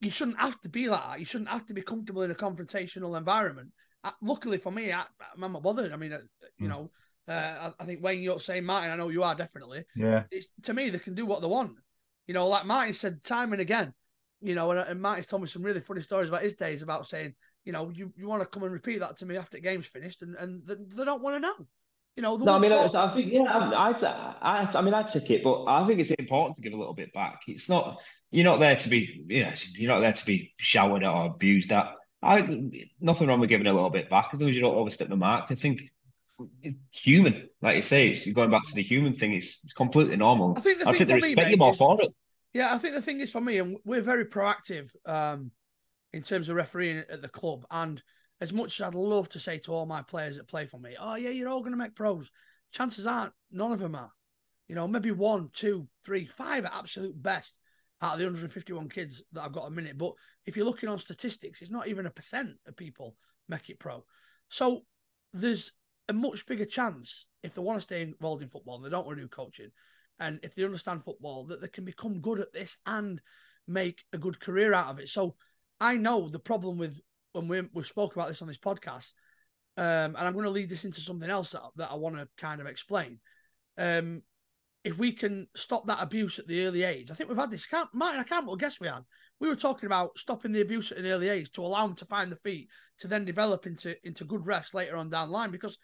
[0.00, 1.20] you shouldn't have to be like that.
[1.20, 3.70] You shouldn't have to be comfortable in a confrontational environment.
[4.04, 5.04] Uh, luckily for me, I,
[5.42, 5.92] I'm not bothered.
[5.92, 6.18] I mean, uh,
[6.58, 6.70] you Mm.
[6.70, 6.90] know,
[7.26, 8.90] uh, I, I think Wayne, you're saying Martin.
[8.90, 9.84] I know you are definitely.
[9.96, 10.24] Yeah.
[10.30, 11.72] It's, to me, they can do what they want.
[12.26, 13.94] You know, like Martin said time and again.
[14.42, 17.08] You know, and, and Martin's told me some really funny stories about his days about
[17.08, 19.62] saying, you know, you, you want to come and repeat that to me after the
[19.62, 21.66] game's finished, and and they, they don't want to know.
[22.16, 24.92] You know, No, I mean, talk- I, I think yeah, I, I'd, I, I mean,
[24.92, 27.40] I'd take it, but I think it's important to give a little bit back.
[27.48, 31.02] It's not you're not there to be, you know, you're not there to be showered
[31.04, 31.94] at or abused at.
[32.24, 35.08] I nothing wrong with giving a little bit back as long as you don't overstep
[35.08, 35.46] the mark.
[35.50, 35.82] I think
[36.62, 39.34] it's human, like you say, it's going back to the human thing.
[39.34, 40.54] It's it's completely normal.
[40.56, 42.14] I think the I thing think they me, respect mate, you more is- for it.
[42.54, 45.50] Yeah, I think the thing is for me, and we're very proactive um,
[46.12, 47.66] in terms of refereeing at the club.
[47.68, 48.00] And
[48.40, 50.94] as much as I'd love to say to all my players that play for me,
[50.98, 52.30] oh yeah, you're all going to make pros.
[52.72, 54.12] Chances aren't none of them are.
[54.68, 57.54] You know, maybe one, two, three, five at absolute best
[58.04, 59.96] out of the 151 kids that I've got a minute.
[59.96, 60.12] But
[60.44, 63.16] if you're looking on statistics, it's not even a percent of people
[63.48, 64.04] make it pro.
[64.50, 64.82] So
[65.32, 65.72] there's
[66.08, 69.06] a much bigger chance if they want to stay involved in football and they don't
[69.06, 69.70] want to do coaching,
[70.20, 73.20] and if they understand football, that they can become good at this and
[73.66, 75.08] make a good career out of it.
[75.08, 75.34] So
[75.80, 77.00] I know the problem with
[77.32, 79.12] when we we spoke about this on this podcast,
[79.76, 82.28] um, and I'm going to lead this into something else that, that I want to
[82.36, 83.18] kind of explain.
[83.76, 84.22] Um,
[84.84, 87.66] if we can stop that abuse at the early age, I think we've had this.
[87.70, 89.02] I can't, Martin, I can't well guess we had.
[89.40, 92.04] We were talking about stopping the abuse at an early age to allow them to
[92.04, 92.68] find the feet
[93.00, 95.78] to then develop into into good refs later on down the line because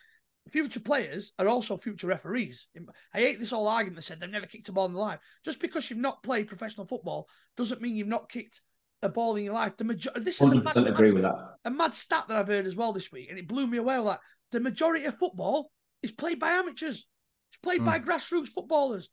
[0.50, 2.68] future players are also future referees.
[3.14, 5.20] I hate this whole argument that said they've never kicked a ball in their life.
[5.44, 8.62] Just because you've not played professional football doesn't mean you've not kicked
[9.02, 9.76] a ball in your life.
[9.76, 11.56] The major- this is a mad, agree with that.
[11.64, 13.98] a mad stat that I've heard as well this week, and it blew me away.
[13.98, 14.20] Like
[14.52, 15.70] the majority of football
[16.02, 17.06] is played by amateurs.
[17.50, 18.08] It's played by hmm.
[18.08, 19.08] grassroots footballers.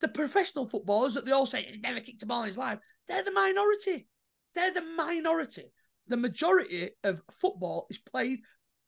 [0.00, 2.78] The professional footballers that they all say he never kicked a ball in his life,
[3.08, 4.06] they're the minority.
[4.54, 5.72] They're the minority.
[6.06, 8.40] The majority of football is played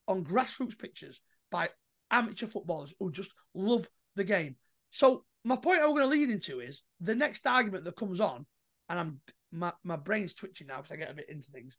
[0.06, 1.70] on grassroots pitches by
[2.10, 4.56] amateur footballers who just love the game.
[4.90, 8.46] So my point I'm going to lead into is the next argument that comes on,
[8.88, 9.20] and I'm
[9.52, 11.76] my, my brain's twitching now because I get a bit into things.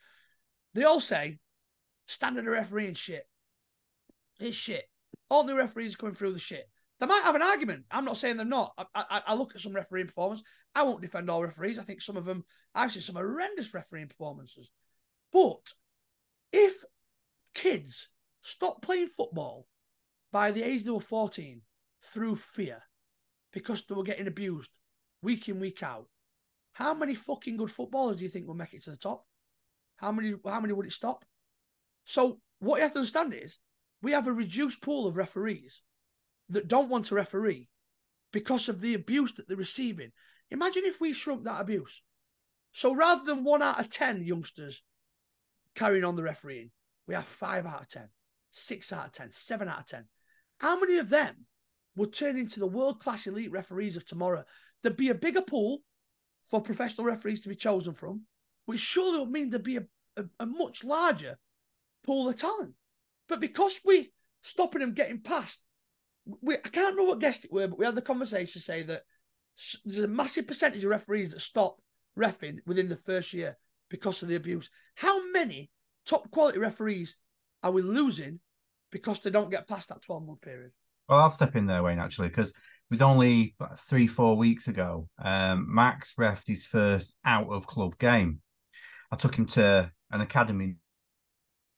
[0.73, 1.39] They all say
[2.07, 3.25] standard of refereeing shit.
[4.39, 4.83] It's shit.
[5.29, 6.69] All new referees coming through the shit.
[7.01, 7.85] They might have an argument.
[7.89, 8.73] I'm not saying they're not.
[8.77, 10.43] I, I, I look at some refereeing performance.
[10.75, 11.79] I won't defend all referees.
[11.79, 14.69] I think some of them, I've seen some horrendous refereeing performances.
[15.33, 15.73] But
[16.53, 16.85] if
[17.55, 18.07] kids
[18.43, 19.65] stop playing football
[20.31, 21.61] by the age they were 14
[22.03, 22.83] through fear
[23.51, 24.69] because they were getting abused
[25.23, 26.05] week in, week out,
[26.73, 29.25] how many fucking good footballers do you think will make it to the top?
[29.95, 31.25] How many how many would it stop?
[32.05, 33.57] So what you have to understand is
[34.03, 35.81] we have a reduced pool of referees
[36.51, 37.67] that don't want a referee
[38.31, 40.11] because of the abuse that they're receiving.
[40.49, 42.01] Imagine if we shrunk that abuse.
[42.71, 44.83] So rather than one out of ten youngsters
[45.75, 46.71] carrying on the refereeing,
[47.07, 48.09] we have five out of ten,
[48.51, 50.05] six out of ten, seven out of ten.
[50.59, 51.45] How many of them
[51.95, 54.43] would turn into the world class elite referees of tomorrow.
[54.81, 55.79] There'd be a bigger pool
[56.49, 58.23] for professional referees to be chosen from,
[58.65, 59.83] which surely would mean there'd be a,
[60.17, 61.37] a, a much larger
[62.05, 62.73] pool of talent.
[63.27, 64.05] But because we're
[64.41, 65.61] stopping them getting past,
[66.41, 68.83] we, I can't remember what guest it were, but we had the conversation to say
[68.83, 69.03] that
[69.85, 71.77] there's a massive percentage of referees that stop
[72.17, 73.57] refing within the first year
[73.89, 74.69] because of the abuse.
[74.95, 75.69] How many
[76.05, 77.15] top quality referees
[77.63, 78.39] are we losing
[78.91, 80.71] because they don't get past that 12 month period?
[81.07, 82.55] Well, I'll step in there, Wayne, actually, because it
[82.89, 85.09] was only three, four weeks ago.
[85.21, 88.41] Um, Max refed his first out of club game.
[89.11, 90.75] I took him to an academy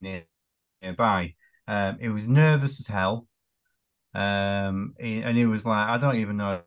[0.01, 0.23] near,
[0.81, 1.33] nearby.
[1.67, 3.27] Um, he was nervous as hell.
[4.13, 6.61] Um, and he was like, I don't even know.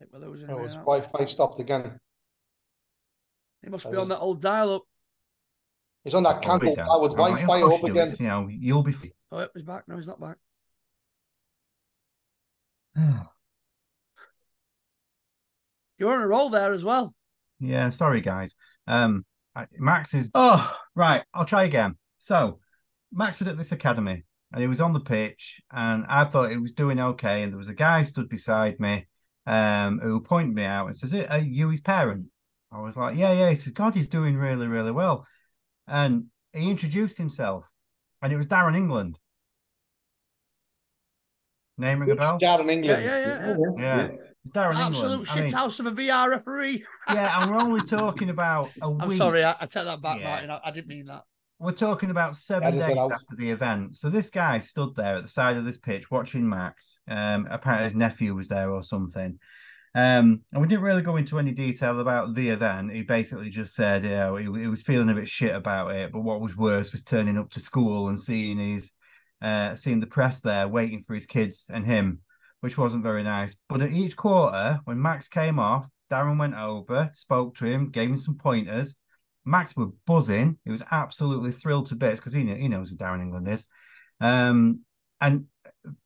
[0.00, 0.76] I think we're Oh, him his.
[0.76, 1.98] Wi-Fi stopped again.
[3.62, 4.82] He must be on that old dial up.
[6.04, 7.92] He's on that I'll candle powered I was Wi-Fi up you do.
[7.92, 8.08] again.
[8.08, 8.92] It's, You know, you'll be.
[8.92, 9.86] free." Oh, he's back.
[9.86, 10.36] No, he's not back.
[15.98, 17.14] You're on a roll there as well.
[17.60, 18.56] Yeah, sorry guys.
[18.88, 19.24] Um,
[19.78, 20.30] Max is.
[20.34, 21.22] Oh, right.
[21.32, 21.96] I'll try again.
[22.18, 22.58] So,
[23.12, 26.56] Max was at this academy, and he was on the pitch, and I thought he
[26.56, 27.42] was doing okay.
[27.42, 29.06] And there was a guy stood beside me,
[29.46, 32.26] um, who pointed me out and says, "Are you his parent?"
[32.70, 35.26] I was like, "Yeah, yeah." He says, "God, he's doing really, really well,"
[35.86, 37.68] and he introduced himself,
[38.22, 39.18] and it was Darren England.
[41.78, 42.38] Name ring a bell?
[42.38, 43.04] Darren Yeah, England.
[43.04, 43.56] yeah, yeah.
[43.78, 44.08] Yeah,
[44.48, 45.28] Darren Absolute England.
[45.30, 46.84] I shit mean, house of a VR referee.
[47.08, 49.02] yeah, and we're only talking about a week.
[49.02, 50.28] I'm sorry, I, I take that back, Yeah.
[50.30, 50.50] Martin.
[50.50, 51.24] I, I didn't mean that.
[51.62, 53.96] We're talking about seven days out- after the event.
[53.96, 56.98] So this guy stood there at the side of this pitch watching Max.
[57.06, 59.38] Um, apparently his nephew was there or something.
[59.94, 62.90] Um, and we didn't really go into any detail about the event.
[62.90, 66.10] He basically just said, you know, he, he was feeling a bit shit about it.
[66.10, 68.92] But what was worse was turning up to school and seeing his,
[69.40, 72.22] uh, seeing the press there waiting for his kids and him,
[72.60, 73.56] which wasn't very nice.
[73.68, 78.08] But at each quarter, when Max came off, Darren went over, spoke to him, gave
[78.10, 78.96] him some pointers.
[79.44, 80.58] Max were buzzing.
[80.64, 83.66] He was absolutely thrilled to bits because he, he knows who Darren England is.
[84.20, 84.80] Um,
[85.20, 85.46] and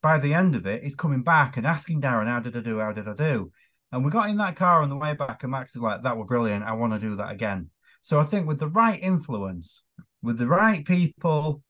[0.03, 2.79] by the end of it, he's coming back and asking Darren, How did I do?
[2.79, 3.51] How did I do?
[3.92, 6.16] And we got in that car on the way back, and Max is like, That
[6.16, 6.64] were brilliant.
[6.64, 7.70] I want to do that again.
[8.03, 9.85] So I think with the right influence,
[10.22, 11.62] with the right people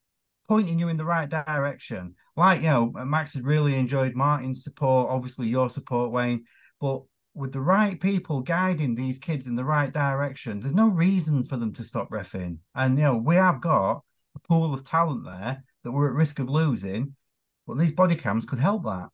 [0.48, 5.09] pointing you in the right direction, like, you know, Max has really enjoyed Martin's support,
[5.11, 6.44] obviously your support, Wayne,
[6.81, 7.02] but
[7.37, 11.57] with the right people guiding these kids in the right direction, there's no reason for
[11.59, 12.59] them to stop refing.
[12.75, 14.03] And you know, we have got
[14.35, 17.14] a pool of talent there that we're at risk of losing,
[17.66, 19.09] but these body cams could help that.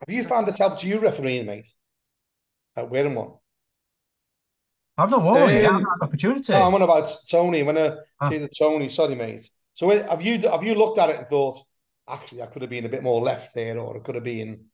[0.00, 1.72] Have you found it's helped you refereeing, mate?
[2.74, 3.32] At wearing one.
[4.96, 5.64] I've not worried.
[5.64, 6.52] Um, I've had opportunity.
[6.52, 7.60] No, I'm on about Tony.
[7.60, 8.30] I'm gonna Ah.
[8.30, 8.88] say the Tony.
[8.88, 9.48] Sorry, mate.
[9.74, 11.56] So have you have you looked at it and thought,
[12.08, 14.66] actually, I could have been a bit more left here, or it could have been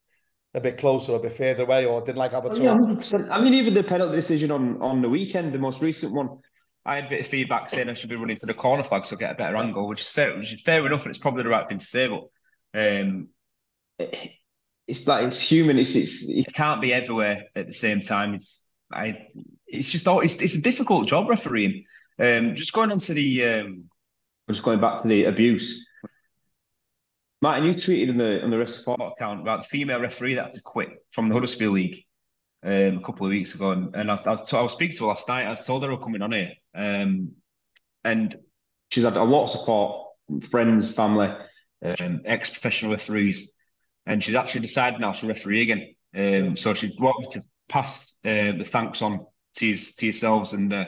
[0.54, 3.28] a bit closer, a bit further away, or didn't like have a Oh, yeah, 100%.
[3.30, 6.38] I mean, even the penalty decision on on the weekend, the most recent one,
[6.87, 9.04] I had a bit of feedback saying I should be running to the corner flag
[9.04, 11.18] so I get a better angle, which is fair, which is fair enough, and it's
[11.18, 12.08] probably the right thing to say.
[12.08, 12.24] But
[12.74, 13.28] um,
[13.98, 14.32] it-
[14.87, 15.78] it's like it's human.
[15.78, 18.32] It's it's it can't be everywhere at the same time.
[18.32, 19.26] It's I.
[19.66, 20.20] It's just all.
[20.20, 21.84] It's it's a difficult job refereeing.
[22.18, 23.84] Um, just going on to the um,
[24.48, 25.87] just going back to the abuse.
[27.40, 30.46] Martin, you tweeted on the on the Ref Support account about the female referee that
[30.46, 32.05] had to quit from the Huddersfield League
[32.64, 35.09] um, a couple of weeks ago, and, and I, I, I was speaking to her
[35.09, 35.48] last night.
[35.48, 37.33] I told her I'm coming on here, um,
[38.03, 38.35] and
[38.90, 40.09] she's had a lot of support,
[40.51, 41.33] friends, family,
[41.85, 43.53] um, ex-professional referees,
[44.07, 45.94] and she's actually decided now to referee again.
[46.16, 50.72] Um, so she wanted me to pass uh, the thanks on to, to yourselves and.
[50.72, 50.87] Uh,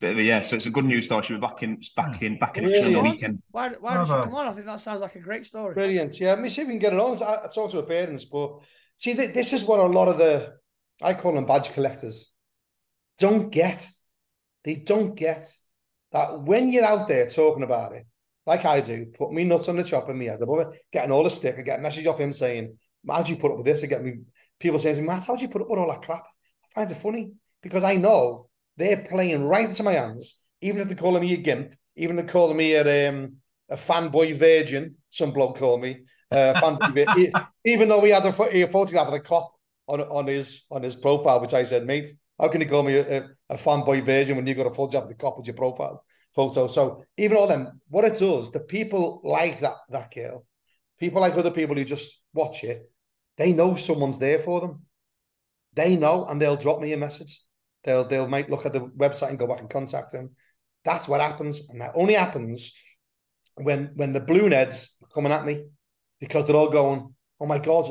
[0.00, 1.22] Bit of a, yeah, so it's a good news story.
[1.22, 2.24] She'll be back in, back hmm.
[2.24, 3.42] in, back in action on the weekend.
[3.50, 4.24] Why, why does she Bravo.
[4.24, 4.46] come on?
[4.46, 5.74] I think that sounds like a great story.
[5.74, 6.18] Brilliant.
[6.18, 7.22] Yeah, let me see if we can get it on.
[7.22, 8.60] I, I talked to her parents, but
[8.96, 10.54] see, th- this is what a lot of the
[11.02, 12.32] I call them badge collectors
[13.18, 13.88] don't get.
[14.64, 15.54] They don't get
[16.12, 18.06] that when you're out there talking about it,
[18.46, 21.24] like I do, put me nuts on the chopper, me head above it, getting all
[21.24, 21.56] the stick.
[21.58, 22.76] I get a message off him saying,
[23.08, 24.20] "How'd you put up with this?" I get me
[24.58, 26.24] people saying, to me, "Matt, how'd you put up with all that crap?"
[26.64, 27.32] I find it funny
[27.62, 28.49] because I know
[28.80, 32.26] they're playing right into my hands, even if they're calling me a gimp, even if
[32.26, 33.36] they're calling me a um,
[33.68, 34.96] a fanboy virgin.
[35.10, 39.52] Some bloke called me uh, even though he had a, a photograph of the cop
[39.86, 42.08] on on his on his profile, which I said, mate,
[42.38, 45.04] how can you call me a, a, a fanboy virgin when you got a photograph
[45.04, 46.04] of the cop with your profile
[46.34, 46.66] photo?
[46.66, 50.46] So even all them, what it does, the people like that that girl,
[50.98, 52.90] people like other people who just watch it,
[53.36, 54.86] they know someone's there for them.
[55.74, 57.42] They know, and they'll drop me a message.
[57.84, 60.30] They'll they'll might look at the website and go back and contact them.
[60.84, 62.74] That's what happens, and that only happens
[63.54, 65.64] when when the blue neds were coming at me
[66.20, 67.86] because they're all going, "Oh my god,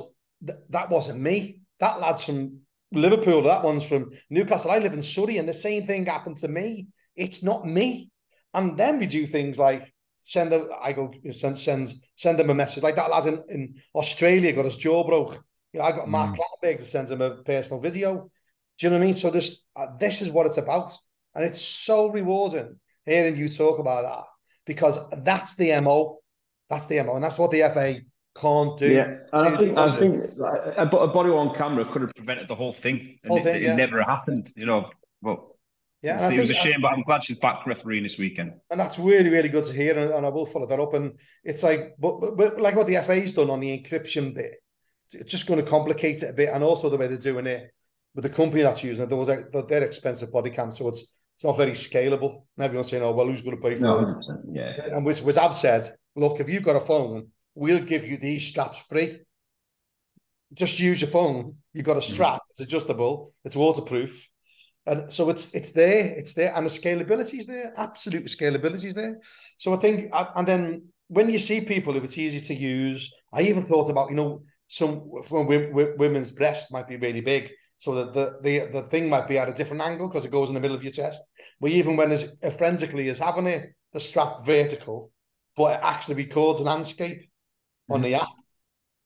[0.45, 1.61] th- that wasn't me.
[1.79, 2.61] That lad's from
[2.91, 3.43] Liverpool.
[3.43, 4.71] That one's from Newcastle.
[4.71, 6.87] I live in Surrey, and the same thing happened to me.
[7.15, 8.09] It's not me."
[8.53, 12.53] And then we do things like send a, I go send send send them a
[12.53, 15.43] message like that lad in, in Australia got his jaw broke.
[15.73, 16.77] You know, I got Mark Mm.
[16.77, 18.29] To send him a personal video.
[18.79, 19.15] Do you know what I mean?
[19.15, 20.95] So this uh, this is what it's about,
[21.35, 24.25] and it's so rewarding hearing you talk about that
[24.65, 26.19] because that's the mo,
[26.69, 27.99] that's the mo, and that's what the FA
[28.39, 28.91] can't do.
[28.91, 30.23] Yeah, and I think I think
[30.77, 33.55] a, a body on camera could have prevented the whole thing, and Whole it, thing,
[33.57, 33.75] it yeah.
[33.75, 34.49] never happened.
[34.55, 34.89] You know,
[35.21, 35.41] but
[36.01, 36.81] yeah, it was a think- shame.
[36.81, 38.53] But I'm glad she's back refereeing this weekend.
[38.71, 41.19] and that's really really good to hear and, and i will follow that up and
[41.43, 44.53] it's like but, but, but like what the fa's done on the encryption bit
[45.11, 47.73] it's just going to complicate it a bit and also the way they're doing it
[48.15, 51.15] with the company that's using it there was like they're expensive body cams, so it's
[51.35, 53.99] it's not very scalable and everyone's saying oh well who's going to pay for No,
[53.99, 54.95] it 100%, yeah.
[54.95, 58.45] and which, which i've said look if you've got a phone we'll give you these
[58.45, 59.19] straps free
[60.53, 62.13] just use your phone you've got a mm-hmm.
[62.13, 64.29] strap it's adjustable it's waterproof
[64.89, 67.71] and so it's it's there, it's there, and the scalability is there.
[67.77, 69.19] Absolute scalability is there.
[69.57, 73.43] So I think, and then when you see people who it's easy to use, I
[73.43, 78.39] even thought about you know some women's breasts might be really big, so that the
[78.43, 80.77] the the thing might be at a different angle because it goes in the middle
[80.77, 81.23] of your chest.
[81.61, 82.25] But even when it's
[82.57, 85.11] forensically is having it the strap vertical,
[85.57, 87.31] but it actually records an landscape
[87.89, 88.29] on the app.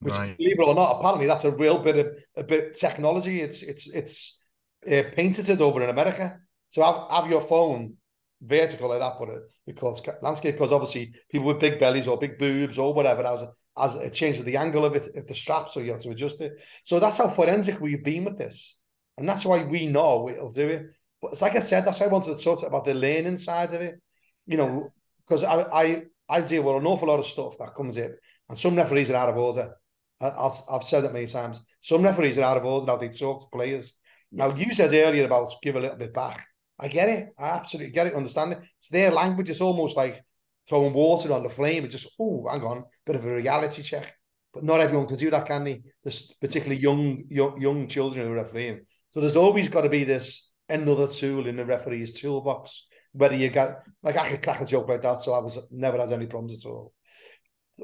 [0.02, 0.38] Which, Right.
[0.38, 3.42] believe it or not, apparently that's a real bit of a bit of technology.
[3.42, 4.46] It's it's it's
[4.86, 6.40] uh, painted it over in America.
[6.70, 7.96] So have, have your phone
[8.42, 12.38] vertical like that, but it records landscape because obviously people with big bellies or big
[12.38, 13.44] boobs or whatever as
[13.78, 16.62] as it changes the angle of it the strap, so you have to adjust it.
[16.84, 18.78] So that's how forensic we've been with this,
[19.18, 20.86] and that's why we know it'll do it.
[21.22, 23.74] But it's like I said, that's why I wanted to talk about the learning side
[23.74, 24.02] of it.
[24.46, 24.94] You know,
[25.26, 28.16] because I I I deal with an awful lot of stuff that comes in,
[28.50, 29.74] and some referees are out of order.
[30.22, 31.66] I, I've I've said it many times.
[31.82, 33.94] Some referees are out of order how they talk to players.
[34.32, 36.46] Now, you said earlier about give a little bit back.
[36.80, 37.30] I get it.
[37.38, 38.16] I absolutely get it.
[38.16, 38.60] Understand it.
[38.80, 39.50] It's their language.
[39.50, 40.24] It's almost like
[40.68, 41.84] throwing water on the flame.
[41.84, 44.16] and just, oh, hang on, bit of a reality check.
[44.54, 45.82] But not everyone can do that, can they?
[46.04, 48.82] There's particularly young, young, young children who are refereeing.
[49.10, 52.86] So there's always got to be this another tool in the referee's toolbox.
[53.14, 56.00] Whether you got, like, I could crack a joke like that, so I was never
[56.00, 56.94] had any problems at all.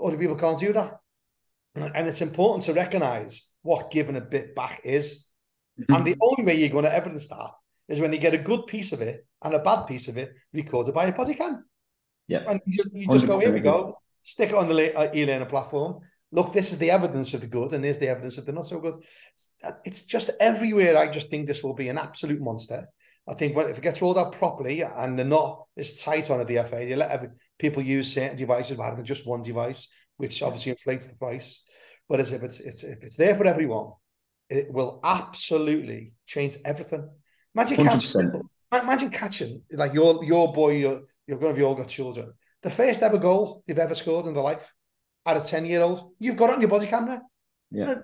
[0.03, 0.99] Other people can't do that.
[1.75, 5.27] And it's important to recognize what giving a bit back is.
[5.79, 5.93] Mm-hmm.
[5.93, 7.51] And the only way you're going to evidence that
[7.87, 10.33] is when you get a good piece of it and a bad piece of it
[10.53, 11.65] recorded by a body cam.
[12.29, 12.43] Yeah.
[12.47, 15.45] And you just, you just go, here we go, stick it on the uh, e-learner
[15.45, 16.01] platform.
[16.31, 18.67] Look, this is the evidence of the good, and here's the evidence of the not
[18.67, 18.93] so good.
[19.83, 20.95] It's just everywhere.
[20.95, 22.87] I just think this will be an absolute monster.
[23.27, 26.39] I think when if it gets rolled out properly and they're not as tight on
[26.39, 29.87] at the FA, they let every, people use certain devices rather than just one device,
[30.17, 31.65] which obviously inflates the price.
[32.05, 33.93] Whereas if it's it's if it's there for everyone,
[34.49, 37.09] it will absolutely change everything.
[37.55, 38.45] Magic Hundred catching, percent.
[38.71, 42.33] Imagine catching like your your boy, your you're going to have all got children.
[42.61, 44.73] The first ever goal you've ever scored in their life
[45.25, 47.21] at a ten year old, you've got it on your body camera.
[47.71, 47.95] Yeah.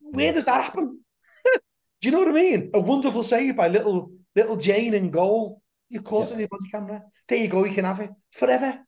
[0.00, 1.00] Where does that happen?
[2.00, 2.70] Do you know what I mean?
[2.74, 5.62] A wonderful save by little little Jane in goal.
[5.88, 7.02] You caught it on your body camera.
[7.28, 7.64] There you go.
[7.64, 8.78] You can have it forever.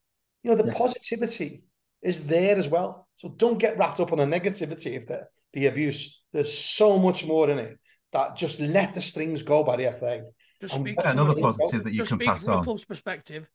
[0.42, 0.74] You know the Yeah.
[0.74, 1.64] positivity
[2.02, 3.08] is there as well.
[3.16, 6.22] So don't get wrapped up on the negativity of the the abuse.
[6.32, 7.78] There's so much more in it
[8.12, 10.22] that just let the strings go by the FA.
[10.60, 11.52] Just And speak Yeah, another can we do?
[11.52, 12.64] positive that you just can speak pass from a on.
[12.64, 13.48] club's perspective.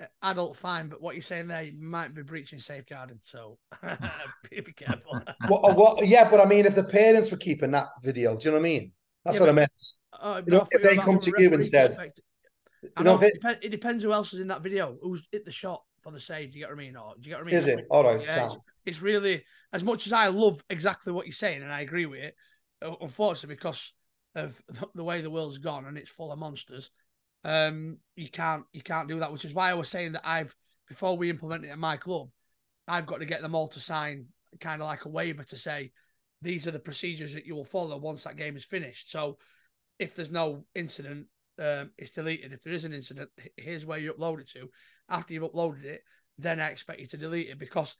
[0.00, 3.58] uh, Adult fine, but what you're saying there you might be breaching safeguarding, so
[4.50, 5.22] be be careful.
[5.48, 8.50] What, what, yeah, but I mean, if the parents were keeping that video, do you
[8.52, 8.92] know what I mean?
[9.24, 9.72] That's Yeah, what I meant.
[10.20, 12.24] Oh, You know, if they come to you instead, perspective.
[12.82, 14.96] You know, know, it, depends, it depends who else is in that video.
[15.02, 16.52] Who's hit the shot for the save?
[16.52, 16.96] Do you get what I mean?
[16.96, 17.56] Or do you get what I mean?
[17.56, 17.86] Is it?
[17.90, 18.52] All right, Yeah, sound.
[18.52, 22.06] it's, it's really as much as I love exactly what you're saying, and I agree
[22.06, 22.34] with it.
[22.82, 23.92] uh, Unfortunately, because
[24.34, 24.60] of
[24.94, 26.90] the way the world's gone and it's full of monsters,
[27.44, 29.32] um, you can't you can't do that.
[29.32, 30.54] Which is why I was saying that I've
[30.88, 32.28] before we implement it at my club,
[32.86, 34.26] I've got to get them all to sign
[34.60, 35.92] kind of like a waiver to say
[36.40, 39.10] these are the procedures that you will follow once that game is finished.
[39.10, 39.38] So
[39.98, 41.26] if there's no incident,
[41.58, 42.52] um, it's deleted.
[42.52, 44.70] If there is an incident, here's where you upload it to.
[45.08, 46.02] After you've uploaded it,
[46.38, 47.96] then I expect you to delete it because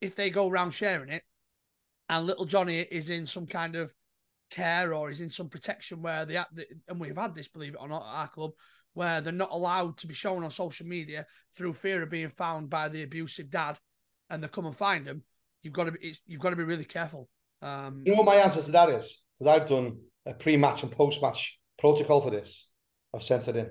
[0.00, 1.22] if they go around sharing it
[2.08, 3.92] and little Johnny is in some kind of
[4.52, 6.36] care or is in some protection where they
[6.88, 8.52] and we've had this, believe it or not, at our club,
[8.94, 11.26] where they're not allowed to be shown on social media
[11.56, 13.78] through fear of being found by the abusive dad,
[14.30, 15.22] and they come and find them.
[15.62, 17.28] You've got to be, you've got to be really careful.
[17.60, 19.22] Um, You know what my answer to that is?
[19.38, 22.68] Because I've done a pre-match and post-match protocol for this.
[23.14, 23.70] I've sent it in.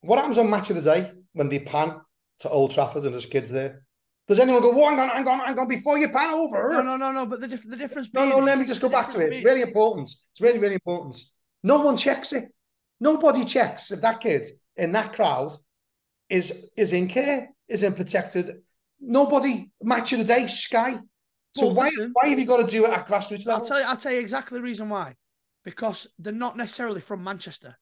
[0.00, 2.00] What happens on match of the day when they pan
[2.40, 3.82] to Old Trafford and there's kids there?
[4.28, 6.72] Does anyone go, "Oh, hang on, hang on, hang on," before you pan over?
[6.72, 7.26] No, no, no, no.
[7.26, 8.08] But the diff- the difference.
[8.12, 9.30] No, being no, let me just go back to it.
[9.30, 10.10] being- really important.
[10.10, 11.16] It's really, really important.
[11.62, 12.52] No one checks it.
[12.98, 14.46] Nobody checks if that kid
[14.76, 15.52] in that crowd
[16.28, 18.62] is is in care, is in protected.
[18.98, 20.98] Nobody match of the day, Sky.
[21.54, 22.10] So Well, why listen.
[22.12, 23.62] why have you got to do it at grassroots level?
[23.62, 23.84] I'll tell you.
[23.86, 25.14] I'll tell you exactly the reason why.
[25.64, 27.76] Because they're not necessarily from Manchester.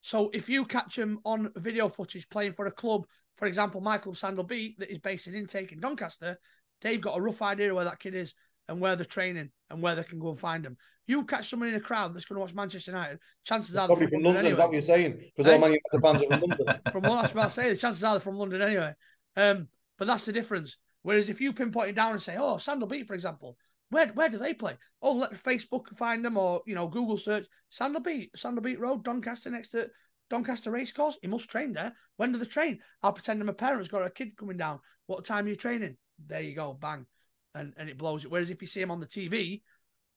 [0.00, 3.06] So if you catch them on video footage playing for a club,
[3.36, 6.38] for example, my club Sandall Beat, that is based in Intake in Doncaster,
[6.80, 8.34] they've got a rough idea of where that kid is
[8.68, 10.76] and where they're training and where they can go and find them.
[11.06, 13.96] You catch someone in a crowd that's going to watch Manchester United, chances are they're
[13.96, 15.30] Probably from London London, is that what you're saying?
[15.36, 16.80] Because all Man United fans are from London.
[16.92, 18.92] from what I say, the chances are they're from London anyway.
[19.36, 19.68] Um,
[19.98, 20.78] but that's the difference.
[21.02, 23.56] Whereas if you pinpoint it down and say, "Oh, Sandall Beat, for example,
[23.90, 27.46] where where do they play?" Oh, let Facebook find them, or you know, Google search
[27.70, 29.88] Sandall Beat, Sandall Beat Road, Doncaster, next to
[30.30, 31.18] Doncaster Racecourse.
[31.22, 31.92] He must train there.
[32.16, 32.80] When do they train?
[33.02, 34.80] I'll pretend I'm a parent's got a kid coming down.
[35.06, 35.96] What time are you training?
[36.26, 37.06] There you go, bang,
[37.54, 38.30] and and it blows it.
[38.30, 39.62] Whereas if you see him on the TV,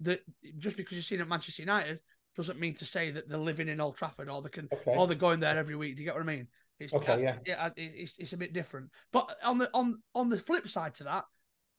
[0.01, 0.21] that
[0.57, 1.99] just because you've seen him at Manchester United
[2.35, 4.95] doesn't mean to say that they're living in Old Trafford or they can Okay.
[4.95, 5.95] or they're going there every week.
[5.95, 6.47] Do you get what I mean?
[6.79, 7.37] It's, Okay, I- yeah.
[7.45, 8.91] yeah, it- it's it's a bit different.
[9.11, 11.25] But on the on on the flip side to that,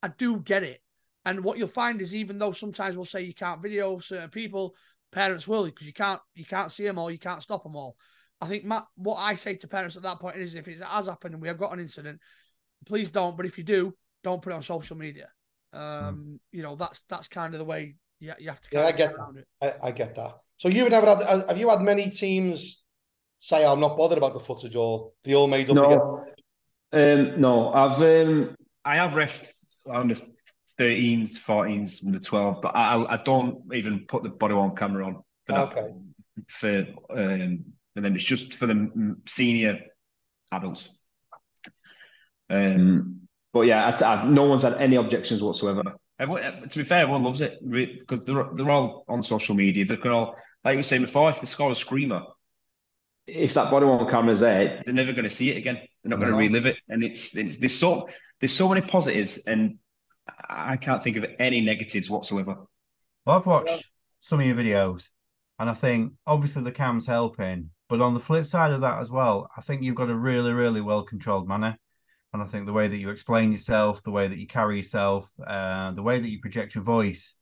[0.03, 0.83] I do get it.
[1.25, 4.75] And what you'll find is even though sometimes we'll say you can't video certain people,
[5.11, 7.97] parents will because you can't you can't see them all, you can't stop them all.
[8.41, 11.05] I think Matt, what I say to parents at that point is if it has
[11.05, 12.19] happened and we have got an incident,
[12.85, 13.37] please don't.
[13.37, 15.29] But if you do, don't put it on social media.
[15.73, 18.67] Um, you know that's that's kind of the way you, you have to.
[18.73, 19.33] Yeah, I get that.
[19.37, 19.47] it.
[19.83, 20.37] I, I get that.
[20.57, 22.83] So you've never had have you had many teams
[23.39, 25.95] say I'm not bothered about the footage or they all made up together?
[26.93, 29.53] No, um, no, I've um, I have ref
[29.87, 30.21] on the
[30.79, 35.05] 13s, 14s, and the 12, but I, I don't even put the body on camera
[35.05, 35.77] on for that.
[35.77, 35.87] Okay.
[36.47, 37.65] For um,
[37.95, 39.79] and then it's just for the senior
[40.51, 40.89] adults.
[42.49, 43.21] Um,
[43.53, 45.83] but yeah, I, I, no one's had any objections whatsoever.
[46.19, 49.85] Everyone, uh, to be fair, everyone loves it because they're they're all on social media.
[49.85, 52.21] They can all, like you were saying before, if they score a screamer,
[53.27, 55.75] if that body worn camera's there, they're never going to see it again.
[55.75, 58.07] They're not going to relive it, and it's, it's there's so
[58.39, 59.77] there's so many positives, and
[60.49, 62.57] I can't think of any negatives whatsoever.
[63.25, 63.85] Well, I've watched
[64.19, 65.07] some of your videos,
[65.59, 69.11] and I think obviously the cam's helping, but on the flip side of that as
[69.11, 71.77] well, I think you've got a really, really well controlled manner.
[72.31, 75.29] And I think the way that you explain yourself, the way that you carry yourself,
[75.45, 77.35] uh, the way that you project your voice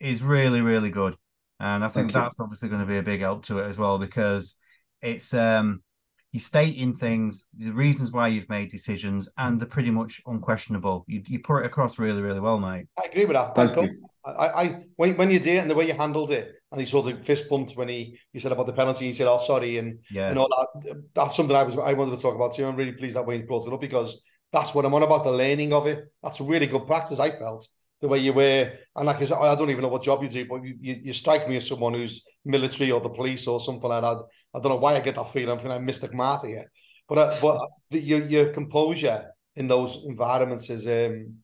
[0.00, 1.14] is really, really good.
[1.60, 2.20] And I think Thank you.
[2.20, 4.58] that's obviously going to be a big help to it as well because
[5.02, 5.84] it's um
[6.32, 11.04] you're stating things, the reasons why you've made decisions, and they're pretty much unquestionable.
[11.06, 12.86] You you put it across really, really well, mate.
[12.98, 13.54] I agree with that.
[13.54, 14.08] Thank I, thought, you.
[14.24, 16.86] I, I when when you did it and the way you handled it, and he
[16.86, 19.78] sort of fist bumped when he you said about the penalty, he said, "Oh, sorry,"
[19.78, 20.28] and Yeah.
[20.28, 21.02] and all that.
[21.14, 22.66] That's something I was I wanted to talk about too.
[22.66, 24.20] I'm really pleased that Wayne's brought it up because
[24.52, 26.04] that's what I'm on about the learning of it.
[26.22, 27.20] That's a really good practice.
[27.20, 27.66] I felt
[28.00, 30.28] the way you were, and like I said, I don't even know what job you
[30.28, 33.60] do, but you, you, you strike me as someone who's military or the police or
[33.60, 34.16] something like that.
[34.54, 35.50] I don't know why I get that feeling.
[35.50, 36.12] I'm feeling I'm Mr.
[36.12, 36.70] Marty here,
[37.08, 37.60] but uh, but
[37.90, 41.34] the, your your composure in those environments is um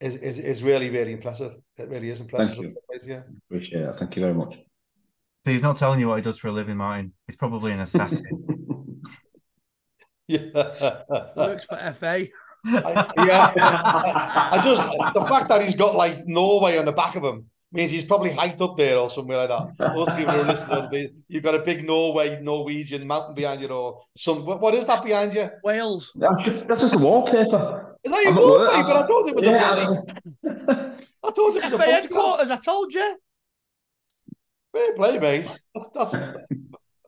[0.00, 1.54] is, is is really really impressive.
[1.78, 2.56] It really is impressive.
[2.90, 3.22] Thank Yeah.
[3.50, 3.98] appreciate it.
[3.98, 4.54] Thank you very much.
[5.44, 7.12] So he's not telling you what he does for a living, Martin.
[7.26, 8.24] He's probably an assassin.
[10.28, 10.40] Yeah.
[11.36, 12.26] Works for FA.
[12.66, 13.52] I- yeah.
[14.52, 14.82] I just
[15.14, 18.32] the fact that he's got like Norway on the back of him means he's probably
[18.32, 19.94] hiked up there or somewhere like that.
[19.94, 24.00] Most people are listening, they- you've got a big Norway, Norwegian mountain behind you, or
[24.16, 24.44] some.
[24.44, 25.48] What, what is that behind you?
[25.62, 26.10] Wales.
[26.16, 27.95] That's just that's just a wallpaper.
[28.06, 28.86] Is that your I'm at work.
[28.86, 29.50] But I thought it was a.
[29.50, 30.12] Bloody-
[31.24, 31.88] I thought it was a FA photograph.
[32.02, 32.50] headquarters.
[32.50, 33.18] I told you.
[34.72, 35.58] Fair play, mate.
[35.74, 36.14] That's that's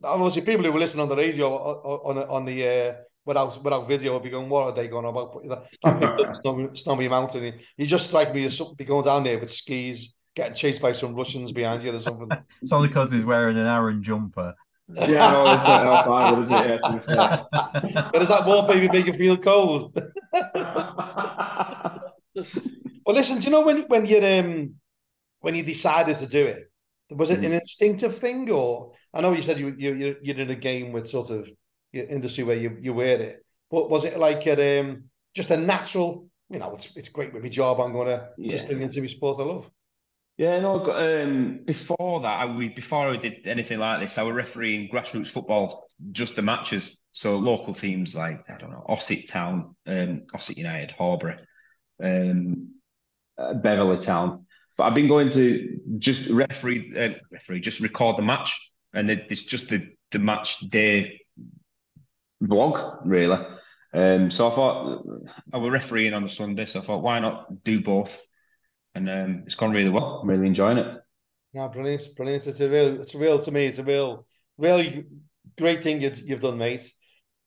[0.02, 2.94] obviously people who were listening on the radio on on, on the uh,
[3.24, 5.42] without without video will be going, what are they going on about?
[5.44, 7.44] That, that big snowy, snowy mountain.
[7.44, 10.92] You- You just strike me as somebody going down there with skis, getting chased by
[10.92, 12.28] some Russians behind you or something.
[12.62, 14.54] it's only because he's wearing an Aran jumper.
[15.04, 16.60] Yeah, no, it's not how far, is it?
[16.60, 17.02] Yeah, to
[18.12, 19.96] but does that wallpaper make you feel cold?
[23.04, 24.74] Well, listen, do you know when when you um
[25.40, 26.70] when you decided to do it,
[27.10, 30.50] was it an instinctive thing, or I know you said you you you you're in
[30.50, 31.50] a game with sort of
[31.92, 35.56] your industry where you you wear it, but was it like a, um just a
[35.56, 36.28] natural?
[36.50, 37.80] You know, it's it's great with my job.
[37.80, 38.68] I'm going to just Yeah.
[38.68, 39.70] bring into my sport I love.
[40.38, 44.36] Yeah, no, Um, before that, I, we before I did anything like this, I was
[44.36, 47.00] refereeing grassroots football, just the matches.
[47.10, 51.38] So local teams like I don't know, Ossett Town, um, Ossett United, Horbury,
[52.00, 52.74] um,
[53.36, 54.46] uh, Beverley Town.
[54.76, 59.26] But I've been going to just referee, uh, referee, just record the match, and it,
[59.30, 61.20] it's just the the match day
[62.44, 63.44] vlog really.
[63.92, 65.04] Um, so I thought
[65.52, 68.24] I was refereeing on a Sunday, so I thought why not do both?
[68.94, 70.20] And um, it's gone really well.
[70.22, 71.00] I'm really enjoying it.
[71.52, 72.46] Yeah, brilliant, brilliant.
[72.46, 73.66] It's a real, it's a real to me.
[73.66, 74.26] It's a real,
[74.56, 75.06] really
[75.58, 76.90] great thing you, you've done, mate.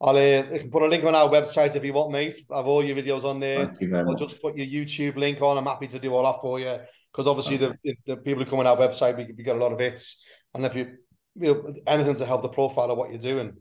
[0.01, 2.35] I'll uh, I can put a link on our website if you want, mate.
[2.51, 3.67] I have all your videos on there.
[3.67, 5.57] Thank you very I'll just put your YouTube link on.
[5.57, 6.79] I'm happy to do all that for you
[7.11, 9.71] because obviously the, the people who come on our website, we, we get a lot
[9.71, 10.23] of hits,
[10.55, 10.97] and if you,
[11.35, 13.57] you know, anything to help the profile of what you're doing,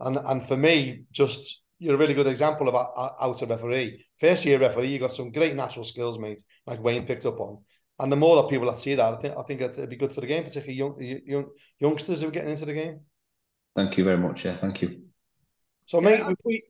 [0.00, 4.04] and and for me, just you're a really good example of a- out of referee.
[4.18, 7.62] First year referee, you got some great natural skills, mate, like Wayne picked up on.
[7.98, 10.12] And the more that people that see that, I think I think it'd be good
[10.12, 11.46] for the game, particularly young, young
[11.78, 13.00] youngsters who are getting into the game.
[13.76, 14.44] Thank you very much.
[14.44, 15.02] Yeah, thank you.
[15.86, 16.62] So, Yeah, mate, I- we,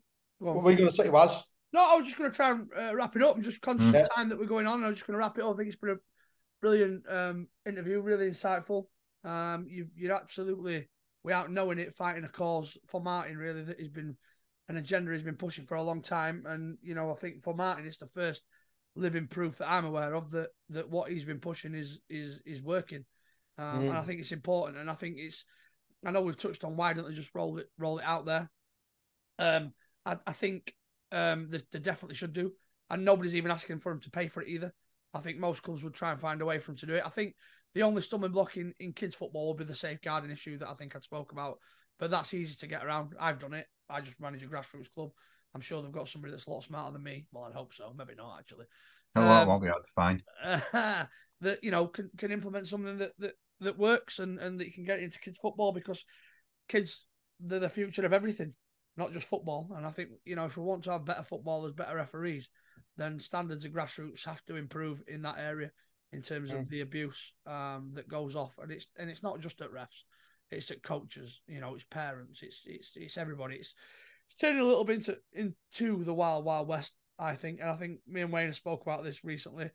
[0.42, 1.44] Go what were you going to say, Was?
[1.72, 3.36] No, I was just going to try and uh, wrap it up.
[3.36, 4.00] I'm just conscious Mm.
[4.00, 4.84] of the time that we're going on.
[4.84, 5.54] I'm just going to wrap it up.
[5.54, 5.96] I think it's been a
[6.60, 8.86] brilliant um, interview, really insightful.
[9.24, 10.88] Um, you, you're absolutely,
[11.22, 14.16] without knowing it, fighting a cause for Martin, really, that has been
[14.68, 16.44] an agenda he's been pushing for a long time.
[16.46, 18.42] And, you know, I think for Martin, it's the first
[18.96, 22.62] living proof that I'm aware of that that what he's been pushing is is is
[22.62, 23.04] working.
[23.58, 23.88] Um, Mm.
[23.88, 24.78] And I think it's important.
[24.78, 25.44] And I think it's,
[26.04, 28.50] I know we've touched on why don't they just roll it roll it out there.
[29.38, 29.72] Um,
[30.04, 30.74] I, I think
[31.12, 32.52] um, they, they definitely should do,
[32.90, 34.72] and nobody's even asking for them to pay for it either.
[35.12, 37.06] I think most clubs would try and find a way for them to do it.
[37.06, 37.34] I think
[37.74, 40.74] the only stumbling block in, in kids football would be the safeguarding issue that I
[40.74, 41.58] think I spoke about,
[41.98, 43.14] but that's easy to get around.
[43.18, 43.66] I've done it.
[43.88, 45.10] I just manage a grassroots club.
[45.54, 47.26] I'm sure they've got somebody that's a lot smarter than me.
[47.32, 47.94] Well, I'd hope so.
[47.96, 48.66] Maybe not actually.
[49.14, 50.22] Lot Um, won't be hard to find.
[51.40, 54.72] that you know can, can implement something that, that that works and and that you
[54.72, 56.04] can get into kids football because
[56.68, 57.06] kids
[57.40, 58.54] they're the future of everything,
[58.96, 59.70] not just football.
[59.76, 62.48] And I think you know if we want to have better footballers, better referees,
[62.96, 65.70] then standards of grassroots have to improve in that area
[66.12, 66.68] in terms of Mm.
[66.68, 68.56] the abuse um, that goes off.
[68.60, 70.02] And it's and it's not just at refs,
[70.50, 71.40] it's at coaches.
[71.46, 73.56] You know, it's parents, it's it's it's everybody.
[73.56, 73.74] It's
[74.26, 76.92] it's turning a little bit into into the wild wild west.
[77.18, 79.70] I think, and I think me and Wayne have spoke about this recently.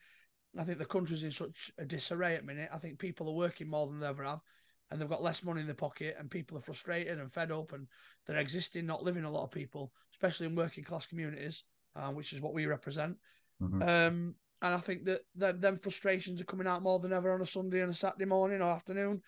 [0.58, 2.70] I think the country's in such a disarray at the minute.
[2.74, 4.42] I think people are working more than they ever have,
[4.90, 7.72] and they've got less money in their pocket, and people are frustrated and fed up,
[7.72, 7.88] and
[8.26, 9.24] they're existing, not living.
[9.24, 11.64] A lot of people, especially in working class communities,
[11.96, 13.18] uh, which is what we represent.
[13.62, 13.82] Mhm.
[13.82, 17.42] Um, and I think that them, them frustrations are coming out more than ever on
[17.42, 19.22] a Sunday and a Saturday morning or afternoon.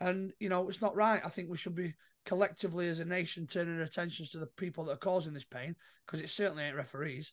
[0.00, 1.20] And, you know, it's not right.
[1.24, 1.94] I think we should be
[2.24, 5.76] collectively as a nation turning our attentions to the people that are causing this pain
[6.06, 7.32] because it certainly ain't referees.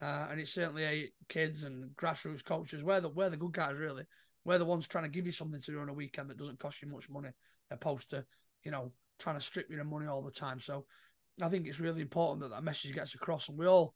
[0.00, 2.82] Uh, and it certainly ain't kids and grassroots coaches.
[2.82, 4.04] We're the, we're the good guys, really.
[4.44, 6.58] We're the ones trying to give you something to do on a weekend that doesn't
[6.58, 7.28] cost you much money,
[7.70, 8.24] opposed to,
[8.64, 10.58] you know, trying to strip you of money all the time.
[10.58, 10.86] So
[11.40, 13.94] I think it's really important that that message gets across and we all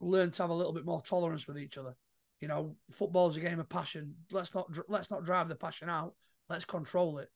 [0.00, 1.96] learn to have a little bit more tolerance with each other.
[2.40, 4.14] You know, football's a game of passion.
[4.30, 6.14] Let's not let's not drive the passion out.
[6.48, 7.28] Let's control it.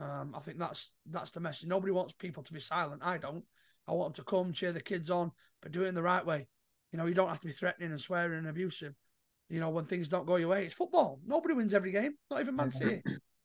[0.00, 1.68] Um, I think that's that's the message.
[1.68, 3.02] Nobody wants people to be silent.
[3.04, 3.44] I don't.
[3.86, 6.24] I want them to come cheer the kids on, but do it in the right
[6.24, 6.46] way.
[6.92, 8.94] You know, you don't have to be threatening and swearing and abusive.
[9.48, 11.20] You know, when things don't go your way, it's football.
[11.26, 13.02] Nobody wins every game, not even Man City.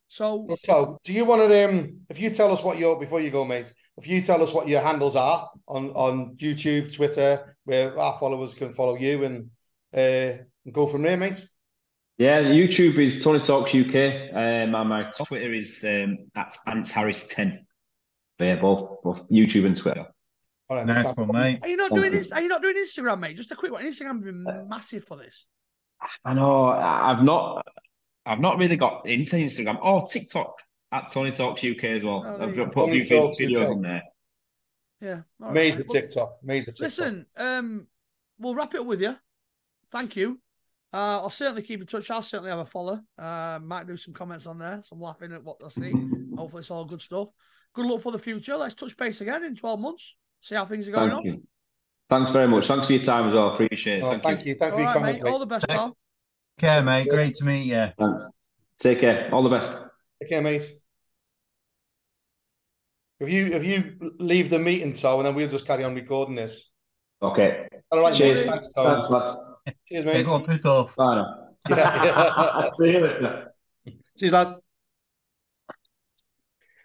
[0.08, 2.02] So So, do you want to um?
[2.10, 3.72] If you tell us what your before you go, mate.
[3.98, 8.54] If you tell us what your handles are on on YouTube, Twitter, where our followers
[8.54, 9.50] can follow you and
[9.96, 11.46] uh go from there, mate.
[12.24, 13.96] Yeah, YouTube is Tony Talks UK,
[14.34, 17.66] um, and my Twitter is um, at Ants Harris ten.
[18.40, 20.06] So yeah, both both YouTube and Twitter.
[20.70, 21.60] All right, Nice one, mate.
[21.62, 22.32] are you not doing this?
[22.32, 23.36] Are you not doing Instagram, mate?
[23.36, 23.84] Just a quick one.
[23.84, 25.46] Instagram has been massive for this.
[26.24, 27.68] I know I- I've not
[28.26, 30.56] I've not really got into Instagram or TikTok
[30.94, 32.24] at Tony Talks UK as well.
[32.26, 32.86] Oh, I've you got go.
[32.86, 33.72] put a few Talks videos UK.
[33.72, 34.04] on there.
[35.02, 35.86] Yeah, all right, Made mate.
[35.88, 36.30] for Well, TikTok.
[36.42, 36.84] Made for TikTok.
[36.86, 37.88] Listen, um,
[38.40, 39.18] we'll wrap it up with you.
[39.92, 40.40] Thank you.
[40.94, 42.12] Uh, I'll certainly keep in touch.
[42.12, 43.00] I'll certainly have a follow.
[43.18, 44.80] Uh, might do some comments on there.
[44.84, 45.92] Some laughing at what I see.
[46.38, 47.30] Hopefully, it's all good stuff.
[47.74, 48.56] Good luck for the future.
[48.56, 50.16] Let's touch base again in 12 months.
[50.42, 51.26] See how things are going Thank on.
[51.26, 51.42] you.
[52.12, 52.68] Thanks very much.
[52.68, 53.56] Thanks for your time as well.
[53.56, 54.04] Appreciate it.
[54.04, 54.54] Oh, Thank, thank you.
[54.54, 54.60] you.
[54.60, 55.24] Thank you All for your right, comments, mate.
[55.24, 55.32] mate.
[55.32, 55.98] All the best, pal.
[56.60, 57.10] Care, mate.
[57.10, 57.88] Great to meet you.
[57.98, 58.28] Thanks.
[58.80, 59.34] Take care.
[59.34, 59.76] All the best.
[60.22, 60.70] Take care, mate.
[63.20, 66.36] If you if you leave the meeting, so and then we'll just carry on recording
[66.36, 66.70] this.
[67.22, 67.68] Okay.
[67.90, 68.42] All right, Cheers.
[68.46, 68.52] mate.
[68.52, 68.86] Thanks, Tom.
[68.96, 69.40] Thanks, lads.
[69.68, 70.26] Cheers, Yeah, mate.
[70.26, 70.96] go on, piss off.
[70.96, 71.48] Bye now.
[71.70, 72.70] Yeah.
[72.76, 73.94] See you.
[74.18, 74.52] Cheers, lads.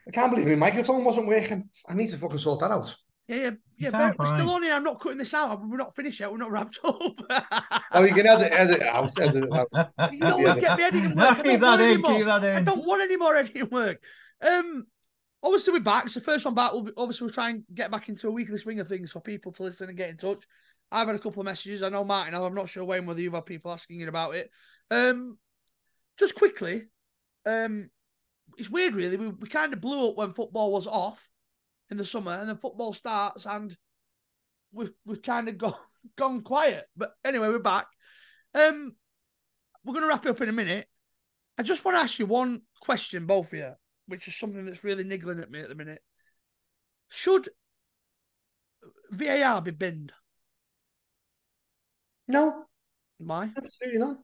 [0.06, 1.68] I can't believe my microphone wasn't working.
[1.88, 2.94] I need to fucking sort that out.
[3.26, 3.90] Yeah, yeah, yeah.
[3.90, 4.72] sound we're still on here.
[4.72, 5.60] I'm not cutting this out.
[5.62, 6.30] We're not finished yet.
[6.32, 6.98] We're not wrapped up.
[7.92, 9.10] Oh, you can edit, edit it out.
[9.20, 10.12] Edit it out.
[10.12, 11.38] you always get me editing work.
[11.38, 12.16] I keep don't that want any in, more.
[12.16, 14.02] keep that I don't want any more editing work.
[14.40, 14.86] Um,
[15.42, 16.08] obviously we're back.
[16.08, 16.72] So first one back.
[16.72, 19.20] We'll be, obviously we'll try and get back into a weekly swing of things for
[19.20, 20.44] people to listen and get in touch.
[20.90, 21.82] I've had a couple of messages.
[21.82, 22.34] I know Martin.
[22.34, 24.50] I'm not sure Wayne whether you've had people asking you about it.
[24.90, 25.38] Um,
[26.18, 26.84] just quickly,
[27.46, 27.90] um,
[28.56, 29.16] it's weird really.
[29.16, 31.28] We, we kind of blew up when football was off
[31.90, 33.76] in the summer, and then football starts, and
[34.72, 35.74] we've we've kind of gone
[36.16, 36.86] gone quiet.
[36.96, 37.86] But anyway, we're back.
[38.54, 38.94] Um,
[39.84, 40.86] we're going to wrap it up in a minute.
[41.58, 43.72] I just want to ask you one question, both of you,
[44.06, 46.00] which is something that's really niggling at me at the minute.
[47.08, 47.48] Should
[49.10, 50.12] VAR be binned?
[52.28, 52.64] No,
[53.18, 53.50] Why?
[53.56, 54.18] absolutely not.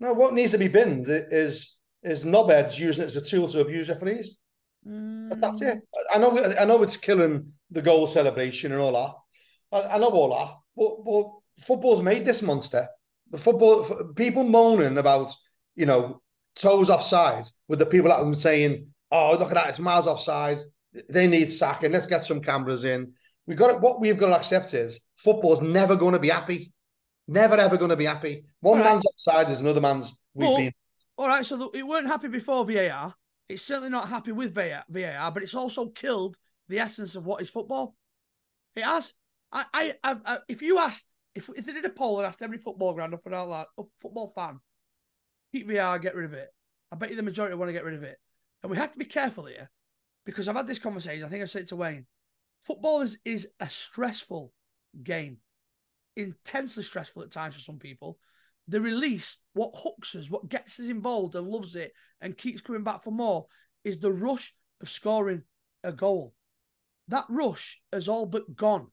[0.00, 3.60] No, what needs to be binned is is knobheads using it as a tool to
[3.60, 4.38] abuse referees.
[4.84, 5.78] But That's it.
[5.78, 5.80] Mm.
[6.12, 6.54] I I know.
[6.60, 9.76] I know it's killing the goal celebration and all that.
[9.76, 10.54] I, I know all that.
[10.76, 12.88] But but football's made this monster.
[13.30, 15.34] The football people moaning about
[15.74, 16.22] you know
[16.54, 19.68] toes offside with the people that them saying, "Oh, look at that!
[19.70, 20.58] It's miles offside.
[21.10, 21.92] They need sacking.
[21.92, 23.14] Let's get some cameras in."
[23.48, 23.80] We got it.
[23.80, 26.74] What we've got to accept is football's never going to be happy.
[27.26, 28.44] Never ever going to be happy.
[28.60, 28.84] One right.
[28.84, 30.18] man's offside is another man's.
[30.34, 30.72] We've been.
[31.16, 33.14] All right, so it weren't happy before VAR.
[33.48, 36.36] It's certainly not happy with VAR, VAR, but it's also killed
[36.68, 37.96] the essence of what is football.
[38.76, 39.14] It has.
[39.50, 42.42] I, I, I, I if you asked, if, if they did a poll and asked
[42.42, 44.60] every football ground up and all that, up, football fan,
[45.52, 46.50] keep VAR, get rid of it.
[46.92, 48.18] I bet you the majority want to get rid of it.
[48.62, 49.70] And we have to be careful here
[50.26, 51.24] because I've had this conversation.
[51.24, 52.06] I think I said it to Wayne.
[52.60, 54.52] Football is, is a stressful
[55.02, 55.38] game,
[56.16, 58.18] intensely stressful at times for some people
[58.68, 62.84] the release, what hooks us, what gets us involved and loves it and keeps coming
[62.84, 63.46] back for more
[63.82, 65.42] is the rush of scoring
[65.82, 66.34] a goal.
[67.08, 68.88] That rush has all but gone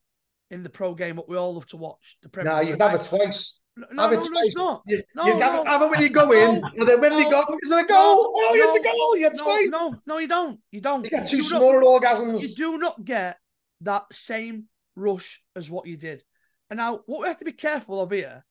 [0.50, 2.18] in the pro game, what we all love to watch.
[2.24, 3.60] The Premier you can have it twice.
[3.76, 4.82] No, no, have it no, no, it's not.
[4.88, 5.66] You, No, you have, no.
[5.66, 7.74] have it when you go in, No, and then when they no, go, is it
[7.78, 8.32] a no, goal?
[8.34, 9.18] oh, it's a goal.
[9.18, 9.68] You get No, twice.
[9.70, 10.60] no, no, you don't.
[10.72, 11.04] You don't.
[11.04, 12.42] You get two smaller orgasms.
[12.42, 13.38] you do not get
[13.82, 14.66] that same
[14.96, 16.24] rush as what you did.
[16.70, 18.44] And now, what we have to be careful of here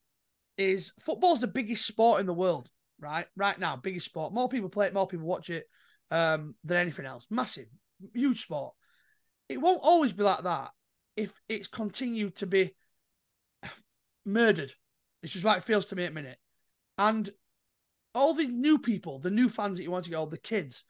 [0.56, 2.68] is football's the biggest sport in the world,
[3.00, 3.26] right?
[3.36, 4.32] Right now, biggest sport.
[4.32, 5.66] More people play it, more people watch it
[6.10, 7.26] um, than anything else.
[7.30, 7.66] Massive,
[8.12, 8.74] huge sport.
[9.48, 10.70] It won't always be like that
[11.16, 12.74] if it's continued to be
[14.24, 14.72] murdered.
[15.22, 16.38] This is what it feels to me at a minute.
[16.98, 17.28] And
[18.14, 20.84] all the new people, the new fans that you want to go, the kids,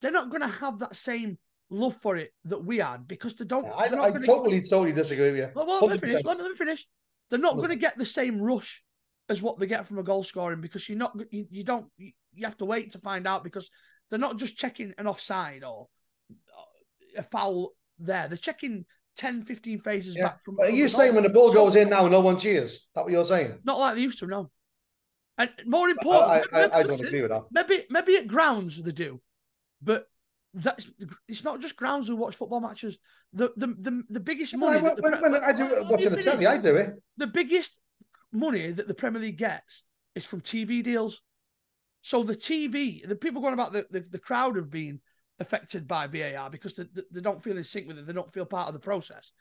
[0.00, 1.38] they're not going to have that same
[1.70, 3.66] love for it that we had because they don't.
[3.66, 5.50] I, I gonna- totally, totally disagree with you.
[5.54, 6.24] well, well, let me finish.
[6.24, 6.86] Let me, let me finish.
[7.30, 8.82] They're not going to get the same rush
[9.28, 11.16] as what they get from a goal scoring because you're not.
[11.30, 11.86] You, you don't.
[11.96, 13.68] You, you have to wait to find out because
[14.10, 15.88] they're not just checking an offside or
[17.16, 18.28] a foul there.
[18.28, 18.84] They're checking
[19.16, 20.24] 10, 15 phases Yeah.
[20.24, 20.58] back from.
[20.60, 22.88] Are you saying when the ball goes in now, no one cheers?
[22.94, 23.58] That what you're saying?
[23.64, 24.50] Not like they used to, no.
[25.38, 27.44] And more I, important, I, I, I don't listen, agree with that.
[27.50, 29.20] Maybe maybe at grounds they do,
[29.82, 30.06] but
[30.56, 30.90] that's
[31.28, 32.98] it's not just grounds who watch football matches.
[33.32, 34.80] The the the, the biggest money.
[34.80, 36.94] When, that the when, when I do watching the telly, I do it.
[37.18, 37.78] The biggest
[38.32, 39.82] money that the Premier League gets
[40.14, 41.22] is from TV deals.
[42.00, 45.00] So the TV, the people going about the, the, the crowd have been
[45.40, 48.06] affected by VAR because they, they, don't feel in sync with it.
[48.06, 49.32] They don't feel part of the process.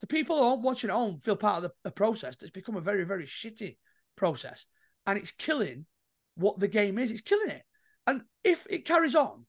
[0.00, 2.76] The people who are watching at home feel part of the, the process that's become
[2.76, 3.76] a very, very shitty
[4.16, 4.66] process.
[5.06, 5.86] And it's killing
[6.36, 7.10] what the game is.
[7.10, 7.62] It's killing it.
[8.06, 9.44] And if it carries on,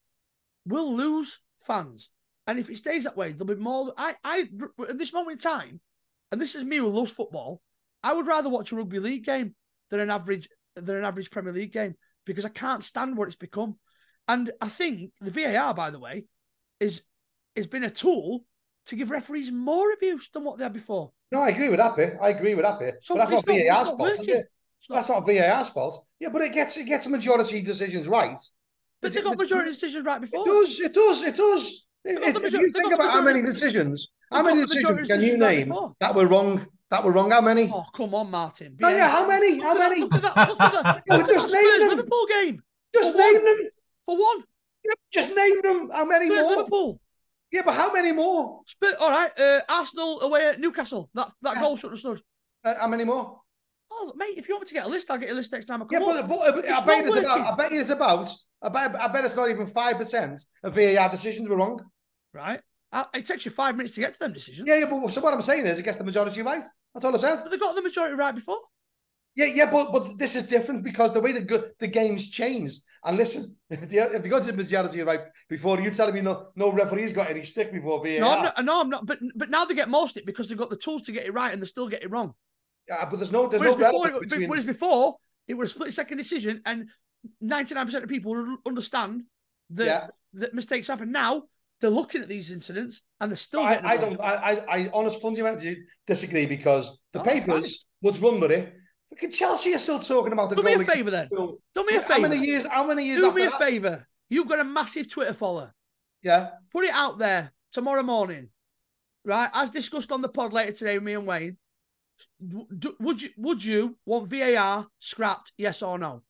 [0.68, 2.10] we'll lose fans.
[2.46, 3.94] And if it stays that way, there'll be more.
[3.98, 4.48] I, I,
[4.88, 5.82] at this moment in time,
[6.32, 7.62] and this is me who loves football,
[8.04, 9.56] I would rather watch a rugby league game
[9.90, 11.96] than an average than an average Premier League game
[12.26, 13.76] because I can't stand what it's become.
[14.28, 16.26] And I think the VAR, by the way,
[16.80, 17.02] is
[17.56, 18.46] has been a tool
[18.88, 21.12] to give referees more abuse than what they had before.
[21.32, 22.14] No, I agree with that bit.
[22.22, 22.96] I agree with that bit.
[23.02, 24.46] So but that's not not- VAR's not fault, is it?
[24.90, 26.06] Not- That's not VAR's fault.
[26.20, 28.40] Yeah, but it gets it gets majority decisions right.
[29.02, 30.42] But they got it's- majority decisions right before.
[30.42, 30.80] It does.
[30.80, 31.24] It does.
[31.24, 31.86] It does.
[32.04, 35.68] If, major- you think about how many decisions, how many decisions can you decisions right
[35.68, 36.66] name that were wrong?
[36.90, 37.32] That were wrong.
[37.32, 37.70] How many?
[37.74, 38.78] Oh, come on, Martin.
[38.82, 39.60] Oh, yeah, how many?
[39.60, 40.02] How many?
[40.02, 40.50] Look at that.
[40.50, 41.04] Look at that.
[41.10, 41.90] Look at just that name Spurs them.
[41.90, 43.34] Liverpool game Just For one.
[43.34, 43.70] name them.
[44.06, 44.44] for one.
[44.86, 45.90] Yeah, Just name them.
[45.94, 46.56] How many Spurs more?
[46.56, 47.02] Liverpool.
[47.52, 48.62] Yeah, but how many more?
[48.68, 49.38] Spurs, all right.
[49.38, 51.10] Uh, Arsenal away at Newcastle.
[51.14, 51.62] That that Yeah.
[51.62, 52.22] goal shouldn't have stood.
[52.64, 53.42] Uh, how many more?
[53.90, 55.66] Oh, mate, if you want me to get a list, I'll get a list next
[55.66, 56.28] time I come Yeah, up.
[56.28, 57.54] but, but, I bet it's about.
[57.54, 58.34] I bet it's about.
[58.62, 58.96] I bet.
[59.02, 61.80] I bet it's not even five percent of VAR decisions were wrong.
[62.34, 62.60] right?
[62.92, 64.68] Uh, It takes you five minutes to get to them decisions.
[64.68, 64.86] Yeah, yeah.
[64.90, 66.64] But so what I'm saying is, it gets the majority right.
[66.94, 67.40] That's all I said.
[67.44, 68.60] But they got the majority right before.
[69.36, 72.82] Yeah, yeah, but but this is different because the way the go- the game's changed.
[73.04, 76.48] And listen, if the if they got the majority right before, you telling me no
[76.56, 78.20] no referees got any stick before VAR.
[78.20, 79.06] No, I'm not, no, I'm not.
[79.06, 81.34] But but now they get most it because they've got the tools to get it
[81.34, 82.34] right and they still get it wrong.
[82.88, 84.50] Yeah, but there's no there's Whereas, no before, it, between.
[84.50, 85.16] whereas before,
[85.48, 86.90] it was a split second decision and
[87.44, 89.24] 99% of people would understand
[89.72, 90.08] that, Yeah.
[90.34, 91.12] that mistakes happen.
[91.12, 91.44] Now
[91.82, 94.20] they're looking at these incidents and they're still I, I don't.
[94.20, 98.74] I, I, I honest fundamentally disagree because the Oh, papers would run with it.
[99.10, 101.28] Fucking Chelsea are still talking about the Do me a favour then.
[101.32, 102.14] Do me a favour.
[102.14, 102.66] How many years?
[102.66, 103.20] How many years?
[103.22, 104.08] Do after me a favour.
[104.30, 105.74] You've got a massive Twitter follower.
[106.22, 106.50] Yeah.
[106.74, 108.50] Put it out there tomorrow morning.
[109.24, 109.50] right?
[109.54, 111.58] As discussed on the pod later today with me and Wayne,
[112.46, 112.68] w-
[113.00, 115.52] would you would you want VAR scrapped?
[115.58, 116.24] Yes or no?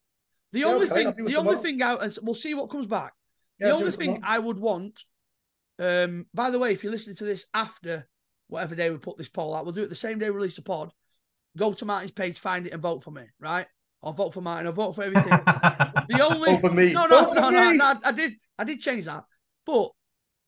[0.52, 1.62] The Yeah, only okay, thing, I'll do it the only tomorrow.
[1.62, 3.12] thing out, and we'll see what comes back.
[3.60, 4.32] Yeah, the only thing tomorrow.
[4.34, 5.02] I would want,
[5.78, 8.08] um, by the way, if you're listening to this after
[8.48, 10.56] whatever day we put this poll out, we'll do it the same day we release
[10.56, 10.90] the pod.
[11.56, 13.66] Go to Martin's page, find it, and vote for me, right?
[14.02, 14.66] I'll vote for Martin.
[14.68, 15.32] I'll vote for everything.
[16.08, 16.92] the only Vote for me.
[16.92, 17.76] no, no, Vote no, for no, me.
[17.76, 19.24] no, I did, I did change that,
[19.66, 19.90] but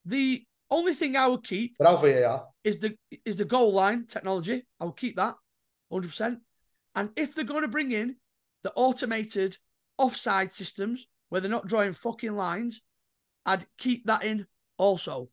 [0.05, 2.47] the only thing I would keep Without VAR.
[2.65, 4.67] Is the is the goal line technology.
[4.79, 5.35] I will keep that
[5.93, 6.39] 100%.
[6.95, 8.17] And if they're going to bring in
[8.63, 9.57] the automated
[9.99, 12.83] offside systems where they're not drawing fucking lines,
[13.47, 14.47] I'd keep that in
[14.77, 15.31] also.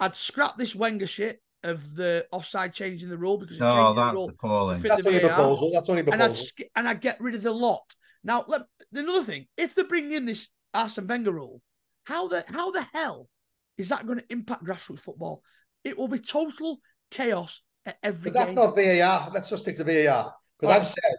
[0.00, 3.94] I'd scrap this Wenger shit of the offside changing the rule because it's No, changing
[3.94, 4.76] the that's rule appalling.
[4.76, 5.36] to fit That's the only a VAR.
[5.36, 5.70] proposal.
[5.72, 7.82] That's only a And I'd sk- and I'd get rid of the lot.
[8.24, 8.62] Now, let,
[8.92, 11.62] another thing, if they bring in this Arsene Wenger rule,
[12.04, 13.28] how the how the hell
[13.76, 15.42] is that going to impact grassroots football?
[15.88, 16.80] It will be total
[17.10, 18.64] chaos at every But that's game.
[18.64, 19.30] not VAR.
[19.34, 20.80] Let's just stick to VAR because Right.
[20.80, 21.12] I've said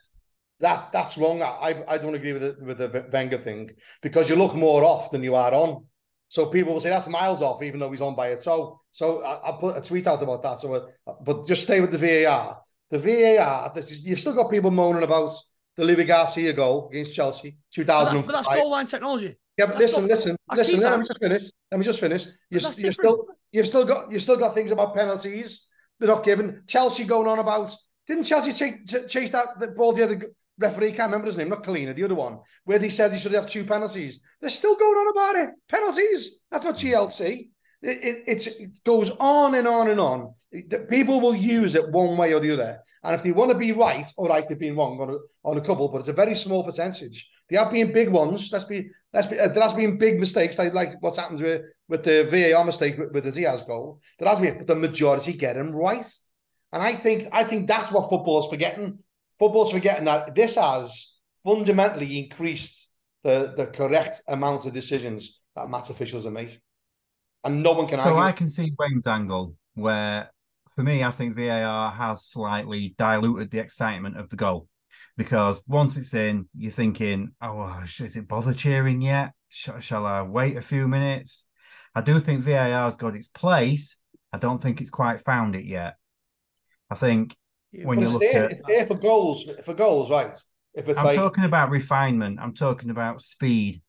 [0.59, 1.41] that that's wrong.
[1.41, 5.09] I I don't agree with the with the Wenger thing because you look more off
[5.11, 5.85] than you are on.
[6.27, 8.41] So people will say that's miles off, even though he's on by it.
[8.41, 10.59] So so I, I put a tweet out about that.
[10.59, 12.61] So, uh, but just stay with the VAR.
[12.91, 13.73] The VAR.
[14.03, 15.31] You've still got people moaning about
[15.75, 18.15] the Luis Garcia goal against Chelsea, two But thousand.
[18.17, 19.35] that's, but that's goal line technology.
[19.57, 20.79] Yeah, but That's listen, listen, I listen.
[20.79, 21.43] Let me just finish.
[21.71, 22.25] Let me just finish.
[22.49, 23.11] You, that's you've different.
[23.11, 25.67] still, you've still got, you've still got things about penalties.
[25.99, 26.63] They're not given.
[26.67, 27.75] Chelsea going on about.
[28.07, 30.21] Didn't Chelsea take, ch- chase that the ball the other
[30.57, 30.91] referee?
[30.91, 31.49] Can't remember his name.
[31.49, 34.21] Not Kalina, the other one, where they said he should have two penalties.
[34.41, 35.55] They're still going on about it.
[35.67, 36.39] Penalties.
[36.49, 37.49] That's not GLC.
[37.81, 40.33] It, it, it goes on and on and on.
[40.51, 42.79] The People will use it one way or the other.
[43.03, 45.57] And if they want to be right, all right, they've been wrong on a, on
[45.57, 47.29] a couple, but it's a very small percentage.
[47.49, 48.51] There have been big ones.
[48.51, 49.39] Let's be, let's be.
[49.39, 52.97] Uh, there has been big mistakes, like like what's happened with with the VAR mistake
[52.97, 53.99] with, with the Diaz goal.
[54.19, 56.05] There has been, but the majority get them right.
[56.71, 58.99] And I think I think that's what football's forgetting.
[59.39, 62.93] Football's forgetting that this has fundamentally increased
[63.23, 66.59] the the correct amount of decisions that match officials are making,
[67.43, 68.21] and no one can So argue.
[68.21, 70.29] I can see Wayne's angle where,
[70.75, 74.67] for me, I think VAR has slightly diluted the excitement of the goal
[75.19, 79.33] because once it's in, you're thinking, "Oh, is it bother cheering yet?
[79.49, 81.45] Sh- shall I wait a few minutes?"
[81.93, 83.97] I do think VAR's got its place.
[84.31, 85.97] I don't think it's quite found it yet.
[86.89, 87.35] I think
[87.83, 90.33] when But you look there, at, it's there for goals for goals, right?
[90.73, 92.39] If it's I'm like talking about refinement.
[92.39, 93.81] I'm talking about speed.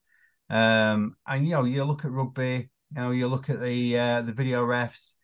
[0.48, 2.70] Um, and you know, you look at rugby.
[2.90, 5.14] You know, you look at the uh, the video refs.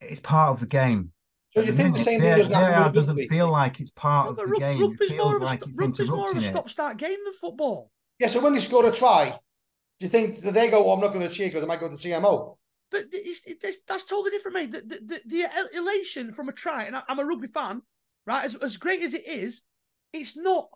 [0.00, 1.12] It's part of the game.
[1.54, 3.28] So At you think the same thing doesn't happen with doesn't rugby?
[3.28, 4.80] feel like it's part of the rug- game.
[4.80, 7.90] Rugby's feels more of a, like rugby's more of a stop-start game than football.
[8.18, 8.26] yeah.
[8.26, 9.30] So when you score a try,
[10.00, 10.84] do you think do they go?
[10.84, 12.56] Oh, I'm not going to cheer because I might go to TMO.
[12.90, 14.70] But it's, it, that's, that's totally different, mate.
[14.72, 17.82] The, the, the, the elation from a try, and I, I'm a rugby fan,
[18.26, 18.44] right?
[18.44, 19.62] As, as great as it is,
[20.12, 20.68] it's not.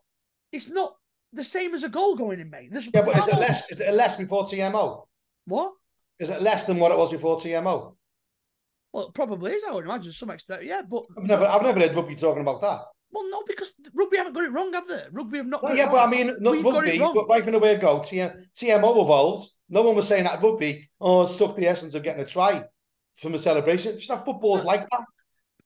[0.53, 0.95] It's not
[1.33, 2.70] the same as a goal going in, mate.
[2.72, 3.68] There's Yeah, but is it more- less?
[3.70, 5.07] Is it less before TMO?
[5.47, 5.72] What?
[6.20, 7.95] Is it less than what it was before TMO?
[8.93, 9.62] Well, it probably is.
[9.68, 10.64] I would imagine to some extent.
[10.64, 12.82] Yeah, but I've never, I've never heard rugby talking about that.
[13.11, 15.05] well, no, because rugby haven't got it wrong, have they?
[15.12, 15.62] Rugby have not.
[15.62, 17.80] Well, got it yeah, but I mean, no, We've rugby, but right from the word
[17.80, 19.51] go, TM, TMO evolved.
[19.68, 22.64] No one was saying that rugby, oh, stuck the essence of getting a try
[23.14, 23.93] from a celebration.
[23.93, 25.01] It's not football's like that.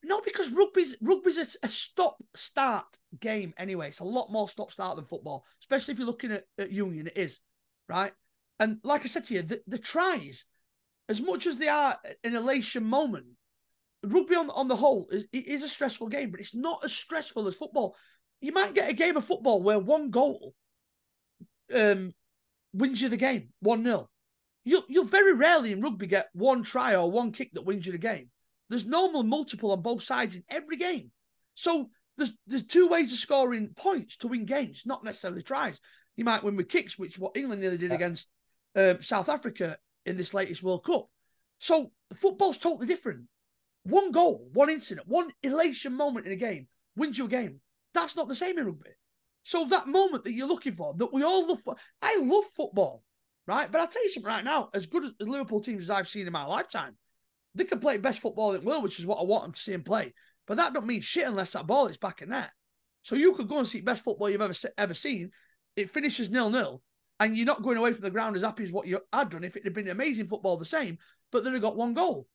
[0.05, 3.89] No, because rugby's rugby's a, a stop-start game anyway.
[3.89, 7.07] It's a lot more stop-start than football, especially if you're looking at, at Union.
[7.07, 7.39] It is
[7.89, 8.13] right,
[8.59, 10.45] and like I said to you, the, the tries,
[11.09, 13.27] as much as they are an elation moment,
[14.05, 16.93] rugby on on the whole is, it is a stressful game, but it's not as
[16.93, 17.97] stressful as football.
[18.41, 20.55] You might get a game of football where one goal
[21.75, 22.13] um
[22.73, 24.09] wins you the game one 0
[24.65, 27.93] You you'll very rarely in rugby get one try or one kick that wins you
[27.93, 28.31] the game.
[28.69, 31.11] There's normal multiple on both sides in every game.
[31.55, 35.81] So there's there's two ways of scoring points to win games, not necessarily tries.
[36.17, 37.97] You might win with kicks, which is what England nearly did Yeah.
[37.97, 38.29] against
[38.75, 41.09] um, South Africa in this latest World Cup.
[41.59, 43.27] So football's totally different.
[43.85, 47.61] One goal, one incident, one elation moment in a game wins you a game.
[47.95, 48.91] That's not the same in rugby.
[49.43, 53.03] So that moment that you're looking for, that we all love for, I love football,
[53.47, 53.71] right?
[53.71, 56.27] But I'll tell you something right now, as good as Liverpool teams as I've seen
[56.27, 56.97] in my lifetime,
[57.55, 59.61] they can play best football in the world, which is what I want them to
[59.61, 60.15] see them play.
[60.47, 62.51] But that don't mean shit unless that ball is back in net.
[63.03, 65.31] So you could go and see best football you've ever ever seen.
[65.77, 66.83] It finishes nil nil,
[67.21, 69.45] and you're not going away from the ground as happy as what you had done
[69.45, 70.99] if it had been amazing football the same.
[71.31, 72.27] But then they got one goal,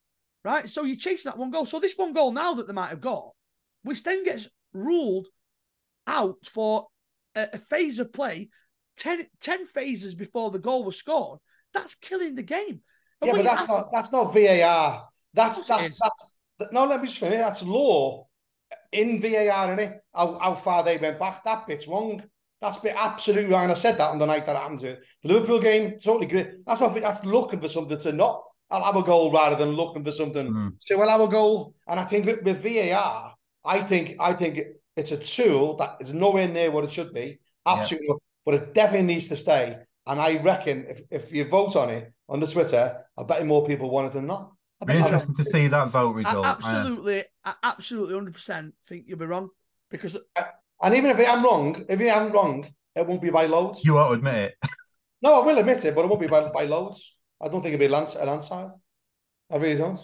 [0.43, 0.67] right?
[0.67, 1.65] So you chase that one goal.
[1.65, 3.31] So this one goal now that they might have got,
[3.83, 5.27] which then gets ruled
[6.05, 6.87] out for
[7.35, 8.49] a, a phase of play
[8.97, 11.39] 10, 10 phases before the goal was scored.
[11.73, 12.81] That's killing the game.
[13.21, 15.07] And Yeah, but that's not that's not VAR.
[15.33, 17.39] That's that's that's no, let me just finish.
[17.39, 18.27] That's law
[18.91, 19.99] in VAR, in it.
[20.13, 21.43] How, how far they went back.
[21.43, 22.23] That bit's wrong.
[22.61, 23.69] That's been absolutely wrong.
[23.69, 25.03] I said that on the night that happened to it.
[25.23, 26.65] The Liverpool game, totally great.
[26.65, 28.43] That's not that's looking for something to not.
[28.69, 30.51] I'll have a goal rather than looking for something.
[30.51, 30.73] Mm.
[30.79, 31.75] Say, well, have a goal.
[31.87, 33.33] And I think with, with VAR,
[33.63, 34.59] I think I think
[34.95, 37.39] it's a tool that is nowhere near what it should be.
[37.65, 39.77] Absolutely, but it definitely needs to stay.
[40.05, 43.67] And I reckon if, if you vote on it on the Twitter, I bet more
[43.67, 44.51] people want it than not.
[44.81, 46.45] I Be bet you interesting to see that vote result.
[46.45, 49.49] Uh, absolutely, I absolutely, hundred percent think you'll be wrong
[49.91, 50.17] because
[50.81, 53.83] And even if I'm wrong, if I'm wrong, it won't be by loads.
[53.83, 54.69] you won't admit it.
[55.19, 57.15] No, I will admit it, but it won't be by, by loads.
[57.41, 58.69] I don't think it'll be a, land, a landslide.
[59.51, 59.99] I really don't.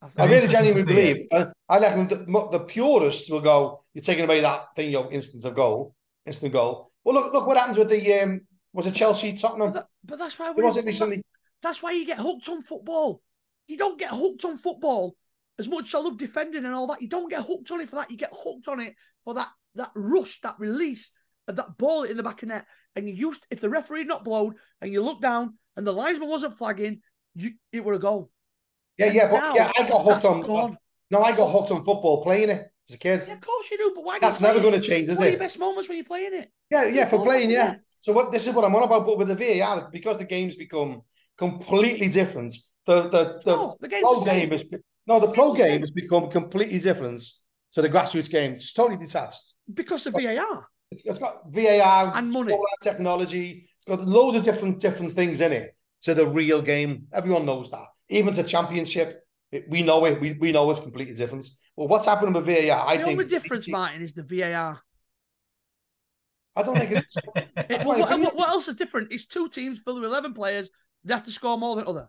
[0.00, 1.26] I I really genuinely believe.
[1.30, 3.84] uh, I reckon the, mo- the purists will go.
[3.92, 5.94] You're taking away that thing, your instance of goal,
[6.24, 6.90] instant goal.
[7.04, 8.40] Well, look, look what happens with the um,
[8.72, 9.72] was it Chelsea Tottenham?
[9.72, 11.22] but, that- but that's why we was it recently?
[11.62, 13.20] That's why you get hooked on football.
[13.66, 15.16] You don't get hooked on football
[15.58, 17.02] as much as I love defending and all that.
[17.02, 18.10] You don't get hooked on it for that.
[18.10, 21.12] You get hooked on it for that that rush, that release
[21.48, 22.66] of that ball in the back of net.
[22.94, 25.92] And you used if the referee had not blown and you look down and the
[25.92, 27.00] linesman wasn't flagging,
[27.34, 28.30] you it were a goal.
[28.98, 30.42] Yeah, yeah, but yeah, I got hooked on.
[30.42, 30.78] gone.
[31.10, 33.22] No, I got hooked on football playing it as a kid.
[33.26, 33.92] Yeah, of course you do.
[33.94, 34.18] But why?
[34.18, 36.50] That's never going to change, is What are your best moments when you're playing it?
[36.70, 37.66] Yeah, yeah, for playing, yeah.
[37.66, 37.74] yeah.
[38.00, 40.56] So what this is what I'm on about, but with the VAR, because the game's
[40.56, 41.02] become
[41.36, 42.54] completely different.
[42.86, 44.64] The the the no, the game's pro game is
[45.06, 45.72] no, the pro It's the same.
[45.72, 47.20] game has become completely different
[47.76, 48.52] to the grassroots game.
[48.54, 49.52] It's totally detached.
[49.74, 52.54] because of VAR It's, it's got VAR and money.
[52.54, 53.68] all that technology.
[53.76, 57.06] It's got loads of different different things in it to the real game.
[57.12, 57.84] Everyone knows that.
[58.08, 59.20] Even to championship,
[59.52, 60.18] it- we know it.
[60.22, 61.46] We, we know it's completely different.
[61.76, 62.88] Well, what's happening with VAR?
[62.88, 64.80] I the think the difference, Martin, is the VAR.
[66.58, 67.16] I don't think it is.
[67.68, 69.12] It's, my what, what, what else is different?
[69.12, 70.70] It's two teams filled with eleven players.
[71.04, 72.08] They have to score more than other.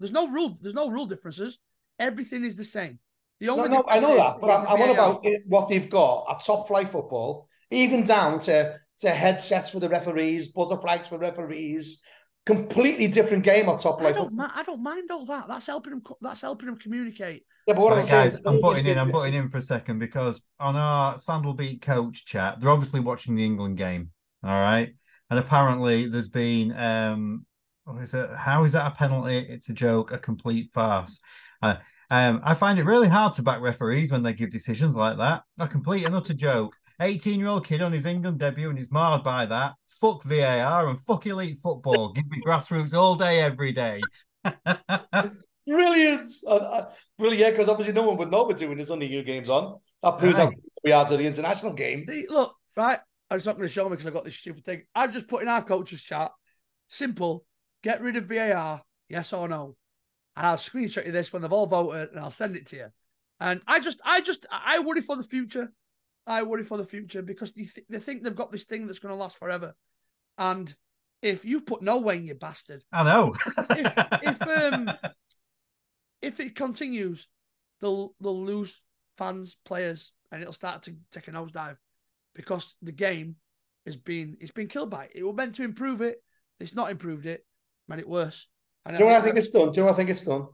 [0.00, 0.58] There's no rule.
[0.60, 1.60] There's no rule differences.
[2.00, 2.98] Everything is the same.
[3.40, 5.88] The No, only no, I know is- that, but I'm, I'm on about what they've
[5.90, 11.08] got at top flight football, even down to to headsets for the referees, buzzer flags
[11.08, 12.00] for referees.
[12.46, 14.28] Completely different game on top I don't.
[14.28, 14.46] football.
[14.46, 15.48] mi- I don't mind all that.
[15.48, 16.02] That's helping them.
[16.02, 17.42] co- That's helping them communicate.
[17.66, 18.98] Yeah, but what Right, I'm saying guys, is, I'm putting in.
[18.98, 23.00] I'm putting in for a second because on our Sandall Beat coach chat, they're obviously
[23.00, 24.10] watching the England game.
[24.44, 24.94] All right,
[25.30, 27.46] and apparently there's been um,
[27.84, 28.28] what is it?
[28.36, 29.38] How is that a penalty?
[29.38, 31.20] It's a joke, a complete farce.
[31.62, 31.76] Uh,
[32.10, 35.42] um, I find it really hard to back referees when they give decisions like that.
[35.58, 36.74] A complete and utter joke.
[37.00, 39.72] 18 year old kid on his England debut and he's marred by that.
[40.00, 42.12] Fuck VAR and fuck elite football.
[42.12, 44.00] Give me grassroots all day, every day.
[45.66, 46.28] Brilliant.
[46.46, 49.22] Uh, uh, brilliant, because obviously no one would know we're doing this on the EU
[49.22, 49.78] games on.
[50.02, 50.44] That proves Right.
[50.44, 50.52] how
[50.84, 52.04] we are to the international game.
[52.06, 53.00] See, look, right.
[53.30, 54.82] It's not going to show me because I've got this stupid thing.
[54.94, 56.30] I've just put in our coaches chat.
[56.88, 57.44] Simple.
[57.82, 58.82] Get rid of VAR.
[59.08, 59.74] Yes or no.
[60.36, 62.86] And I'll screenshot you this when they've all voted, and I'll send it to you.
[63.40, 65.72] And I just, I just, I worry for the future.
[66.26, 68.98] I worry for the future because they, th- they think they've got this thing that's
[68.98, 69.74] going to last forever.
[70.38, 70.74] And
[71.22, 72.82] if you put no way in, you bastard.
[72.92, 73.34] I know.
[73.70, 74.90] If, if um,
[76.22, 77.28] if it continues,
[77.80, 78.80] they'll they'll lose
[79.16, 81.76] fans, players, and it'll start to take a nosedive
[82.34, 83.36] because the game
[83.86, 85.12] has been it's been killed by it.
[85.14, 86.22] It was meant to improve it.
[86.60, 87.44] It's not improved it,
[87.88, 88.46] made it worse.
[88.86, 89.70] And Do you know what I think it's done?
[89.72, 90.46] Do you know what I think it's done?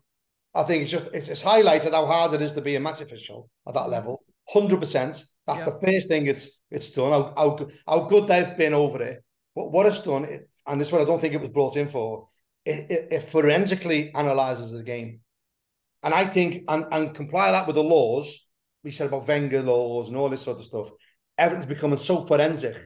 [0.54, 3.00] I think it's just it's, it's highlighted how hard it is to be a match
[3.00, 4.22] official at that level.
[4.48, 5.22] Hundred percent.
[5.46, 5.64] That's Yeah.
[5.66, 7.12] the first thing it's it's done.
[7.12, 9.22] How, how good- how good they've been over it.
[9.54, 11.76] But what it's done, it, and this is what I don't think it was brought
[11.76, 12.28] in for.
[12.64, 15.20] It, it, it forensically analyzes the game,
[16.02, 18.46] and I think and and comply that with the laws.
[18.84, 20.90] We said about Wenger laws and all this sort of stuff.
[21.36, 22.76] Everything's becoming so forensic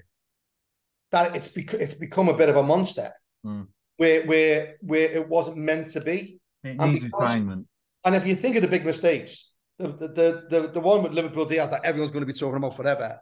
[1.13, 3.13] that it's bec- it's become a bit of a monster
[3.47, 3.69] Mm.
[3.97, 6.41] Where where where it wasn't meant to be.
[6.63, 7.67] It And needs because- refinement.
[8.05, 11.13] And if you think of the big mistakes, the the the the, the one with
[11.15, 13.19] Liverpool Diaz that everyone's going to be talking about forever.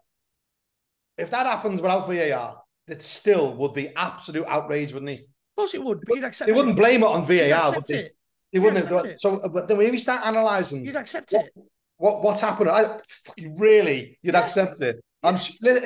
[1.19, 5.17] If that happens without VAR, it still would be absolute outrage, wouldn't he?
[5.19, 6.53] Of course it would, but you'd accept it.
[6.53, 6.81] They wouldn't it.
[6.81, 7.95] blame it on You'd VAR, would accept they?
[7.99, 8.17] it.
[8.53, 8.85] They You'd wouldn't.
[8.85, 9.21] accept it.
[9.21, 11.53] So, but then when we start analysing You'd accept what, it.
[11.99, 12.99] what what's happened, I
[13.57, 14.41] really you'd Yeah.
[14.43, 15.01] accept it.
[15.23, 15.37] I'm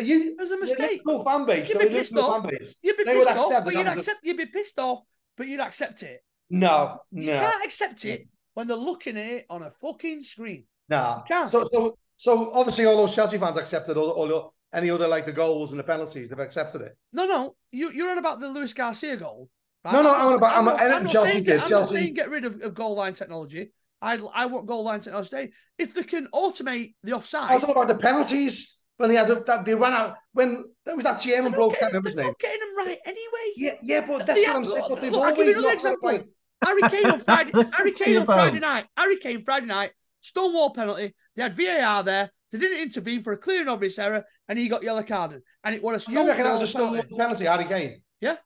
[0.00, 0.34] you.
[0.36, 1.02] There's a mistake.
[1.04, 2.42] Liverpool fan base, You'd be pissed off.
[2.42, 2.76] fan base.
[2.82, 4.18] You'd be They pissed off, but you'd was a- accept.
[4.22, 5.00] You'd be pissed off,
[5.36, 6.22] but you'd accept it.
[6.48, 7.38] No, You no.
[7.40, 10.64] can't accept it when they're looking at it on a fucking screen.
[10.88, 11.22] No.
[11.28, 11.50] can't.
[11.50, 14.44] So, so, so obviously, all those Chelsea fans accepted all, all the-
[14.78, 16.28] any other like the goals and the penalties.
[16.28, 16.96] They've accepted it.
[17.12, 19.48] No, no, you you're on about the Luis Garcia goal.
[19.84, 19.92] right?
[19.92, 22.00] No, no, I'm on about- I'm not- on- not Chelsea saying, did, I'm Chelsea- not
[22.00, 23.72] saying get rid of, of goal line technology.
[24.02, 25.52] I I want goal line technology.
[25.78, 29.42] If they can automate the offside, I talking about the penalties when they had a,
[29.44, 31.72] that they ran out when there was that chairman they're broke.
[31.72, 32.34] not Can't getting, remember his name.
[32.38, 33.52] getting them right anyway.
[33.56, 34.84] Yeah, yeah, but that's Yeah, what I'm saying.
[34.88, 36.26] But they've look, I'll you always not got right.
[36.64, 37.52] Harry Kane on Friday.
[37.72, 38.86] Harry Kane on Friday night.
[38.96, 41.14] Harry Kane Friday night Stonewall penalty.
[41.36, 42.30] They had VAR there.
[42.52, 45.42] They didn't intervene for a clear and obvious error, and he got yellow carded.
[45.64, 47.44] And it was a You reckon that was a Stonewall Stonewall penalty.
[47.44, 48.02] penalty, Harry Kane?
[48.20, 48.36] Yeah,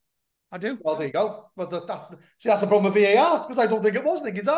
[0.51, 0.79] I do.
[0.83, 1.51] Well, there you go.
[1.57, 4.05] But the, that's the, see, that's the problem with VAR because I don't think it
[4.05, 4.23] was.
[4.23, 4.49] I think it's.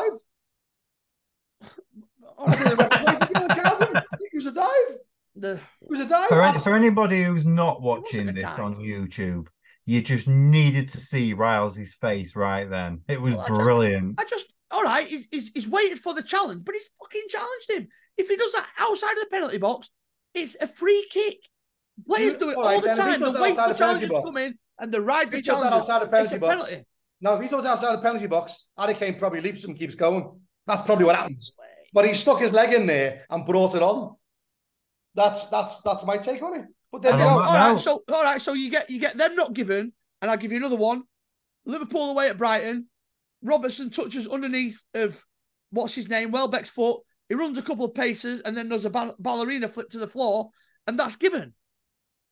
[2.39, 2.93] All I think the right.
[2.93, 4.05] referees were gonna.
[4.21, 4.99] It was a dive.
[5.35, 6.29] The- It was a dive.
[6.29, 8.61] For, for anybody who's not watching a this dive.
[8.61, 9.47] on YouTube,
[9.87, 13.01] you just needed to see Riles' face right then.
[13.09, 14.21] It was Well, I just- brilliant.
[14.21, 17.71] I just, all right, he's, he's, he's waited for the challenge, but he's fucking challenged
[17.71, 17.89] him.
[18.19, 19.91] If he does that outside of the penalty box,
[20.35, 21.39] it's a free kick.
[22.07, 23.21] Players You- do it all all right, the then, if he time.
[23.21, 25.31] They does wait outside for the penalty challenges to box- come in and they ride
[25.31, 25.89] the he does that challenges.
[25.91, 26.51] outside the penalty box.
[26.51, 26.87] penalty.
[27.21, 30.41] No, if he's always outside the penalty box, Harry Kane probably leaps and keeps going.
[30.67, 31.53] That's probably what happens.
[31.93, 34.17] But he stuck his leg in there and brought it on.
[35.15, 36.67] That's that's that's my take on it.
[36.91, 38.91] But then And you on know, that All right, so all right, so you get
[38.91, 41.03] you get them not given, and I'll give you another one.
[41.65, 42.87] Liverpool away at Brighton.
[43.43, 45.25] Robertson touches underneath of
[45.71, 47.01] what's his name, Welbeck's foot.
[47.29, 50.07] He runs a couple of paces, and then does a ball- ballerina flip to the
[50.07, 50.51] floor,
[50.87, 51.55] and that's given.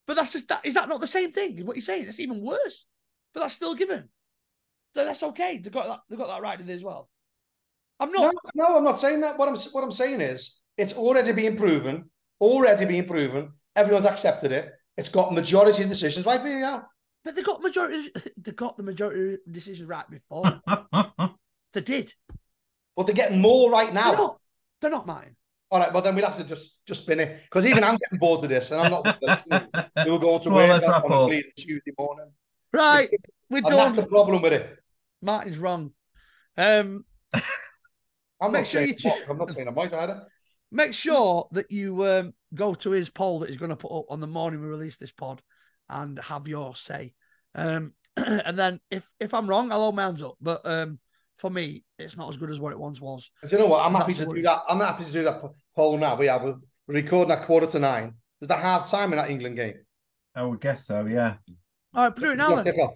[0.07, 0.65] But that's just that.
[0.65, 1.59] Is that not the same thing?
[1.59, 2.07] Is what you're saying?
[2.07, 2.87] It's even worse.
[3.33, 4.09] But that's still given.
[4.95, 5.59] So that's okay.
[5.59, 6.01] They got that.
[6.09, 7.09] They got that right in there as well.
[8.01, 8.35] I'm no, not.
[8.55, 9.39] no, I'm not saying that.
[9.39, 12.11] What I'm what I'm saying is it's already being proven.
[12.41, 13.51] Already being proven.
[13.77, 14.73] Everyone's accepted it.
[14.97, 16.87] It's got majority of decisions like VAR.
[17.25, 18.11] But they got majority.
[18.37, 20.61] They got the majority decisions right before.
[21.75, 22.13] they did.
[22.97, 24.11] But they're getting more right now.
[24.11, 24.41] They're not.
[24.81, 25.37] They're not mine.
[25.73, 28.19] All right, well then we'd have to just just spin it because even I'm getting
[28.19, 29.05] bored of this, and I'm not.
[29.05, 29.71] with the listeners.
[30.05, 31.29] They were going to Well, work on a up.
[31.29, 32.33] clean Tuesday morning,
[32.73, 33.09] Right.
[33.49, 34.79] We're and that's the problem with it.
[35.23, 35.93] Martin's wrong.
[36.57, 37.05] Um,
[38.41, 40.27] I'm Make not sure saying you what, I'm not saying I'm right either.
[40.71, 44.07] Make sure that you um, go to his poll that he's going to put up
[44.09, 45.43] on the morning we release this pod
[45.89, 47.15] and have your say.
[47.55, 50.37] Um, and then if if I'm wrong, I'll hold my hands up.
[50.41, 50.99] But um,
[51.37, 53.31] for me, it's not as good as what it once was.
[53.43, 53.85] Do you know what?
[53.85, 54.63] I'm happy That's to what do that.
[54.69, 55.43] I'm happy to do that
[55.75, 56.17] poll now.
[56.17, 56.57] But yeah, we're
[56.87, 58.15] recording at quarter to nine.
[58.41, 59.75] Is that half time in that England game?
[60.35, 61.35] I would guess so, yeah.
[61.95, 62.89] All right, do it now Does then.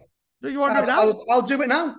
[0.43, 1.01] Do you want to do it now?
[1.01, 1.97] I'll, I'll do it now.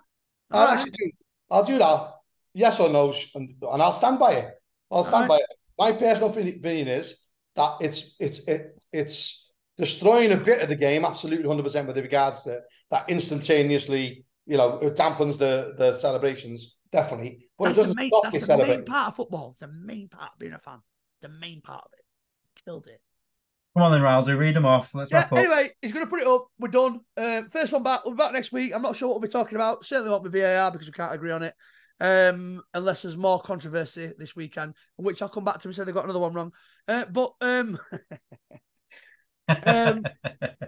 [0.51, 0.73] I'll All right.
[0.73, 1.11] actually do.
[1.51, 2.11] I'll do that.
[2.53, 4.53] Yes or no, and, and I'll stand by it.
[4.89, 5.29] I'll stand right.
[5.29, 5.45] by it.
[5.77, 11.05] My personal opinion is that it's it's it, it's destroying a bit of the game,
[11.05, 12.61] absolutely hundred percent, with regards to
[12.91, 14.25] that instantaneously.
[14.45, 18.23] You know, it dampens the the celebrations definitely, but That's it the doesn't main, stop
[18.23, 19.51] that's you the main part of football.
[19.51, 20.79] It's the main part of being a fan.
[21.21, 22.05] The main part of it.
[22.63, 23.01] Killed it.
[23.75, 24.95] Come on then, Rousey, read them off.
[24.95, 25.39] Let's Yeah, wrap up.
[25.39, 26.47] anyway, he's going to put it up.
[26.59, 27.01] We're done.
[27.17, 28.05] Uh, first one back.
[28.05, 28.73] We'll be back next week.
[28.73, 29.83] I'm not sure what we'll be talking about.
[29.83, 31.53] Certainly won't be VAR because we can't agree on it.
[32.01, 35.91] Um, unless there's more controversy this weekend, which I'll come back to and say they
[35.91, 36.51] got another one wrong.
[36.87, 37.79] Uh, but um,
[39.47, 40.03] um,
[40.35, 40.67] I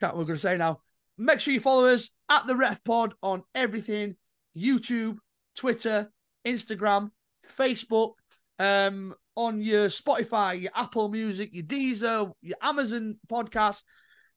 [0.00, 0.16] can't.
[0.16, 0.80] We're going to say now.
[1.18, 4.16] Make sure you follow us at the Ref Pod on everything:
[4.56, 5.18] YouTube,
[5.54, 6.10] Twitter,
[6.46, 7.10] Instagram,
[7.46, 8.14] Facebook,
[8.58, 13.82] um, on your Spotify, your Apple Music, your Deezer, your Amazon podcast,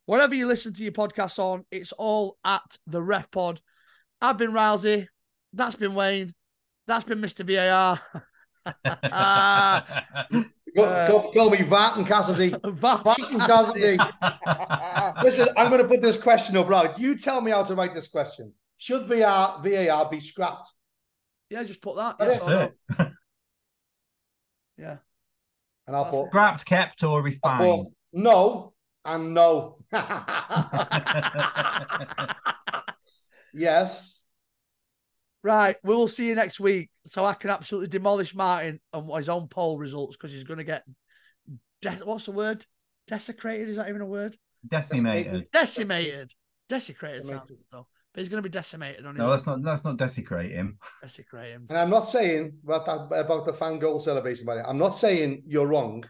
[0.06, 1.66] whatever you listen to your podcasts on.
[1.72, 3.62] It's all at the Ref Pod.
[4.22, 5.08] I've been Rousey.
[5.56, 6.34] That's been Wayne.
[6.88, 7.44] That's been Mr.
[7.46, 8.00] VAR.
[10.76, 12.50] Go, Uh, go, go me Vat and Cassidy.
[12.66, 13.98] Vat Vat and and Cassidy.
[13.98, 15.22] Cassidy.
[15.24, 16.98] Listen, I'm going to put this question up, right?
[17.00, 18.52] You tell me how to write this question.
[18.76, 20.68] Should VR, VAR be scrapped?
[21.50, 22.18] Yeah, just put that.
[22.18, 22.62] That Yes is or no.
[23.00, 23.12] it.
[24.78, 24.98] Yeah.
[25.88, 26.28] And I'll That's put.
[26.28, 27.86] Scrapped, kept, or I'll refined.
[27.86, 28.74] put no
[29.06, 29.78] and no.
[33.54, 34.15] yes.
[35.46, 36.90] Right, we will see you next week.
[37.06, 40.64] So I can absolutely demolish Martin on his own poll results because he's going to
[40.64, 40.84] get
[41.84, 42.66] de- what's the word?
[43.06, 43.70] Desecrated?
[43.70, 44.36] Is that even a word?
[44.68, 45.46] Decimated.
[45.54, 46.32] Decimated.
[46.68, 49.30] Desecrated sounds good though, but he's going to be decimated on his No, own.
[49.30, 50.80] let's not let's not desecrate him.
[51.04, 51.68] desecrate him.
[51.70, 55.44] And I'm not saying about that about the fan goal celebration, by I'm not saying
[55.46, 56.04] you're wrong.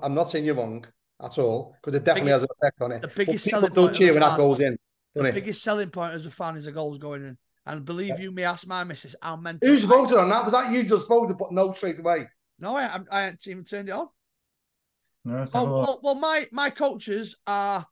[0.00, 0.84] I'm not saying you're wrong
[1.20, 3.02] at all because it definitely has an effect on it.
[3.02, 4.78] the But biggest people selling don't point of cheer the when that fan- goes in.
[5.14, 5.34] The don't it?
[5.34, 7.36] biggest selling point as a fan is the goals going in.
[7.70, 9.68] And believe you me, ask my missus how mental.
[9.68, 10.42] Who's voted on that?
[10.44, 12.26] Was that you just voted but no straight away?
[12.58, 14.08] No, I, I, I haven't even turned it on.
[15.24, 15.86] No, Oh, have a look.
[15.86, 17.86] well, well, my my coaches are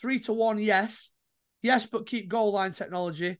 [0.00, 0.58] three to one.
[0.58, 1.10] Yes,
[1.62, 3.38] yes, but keep goal line technology.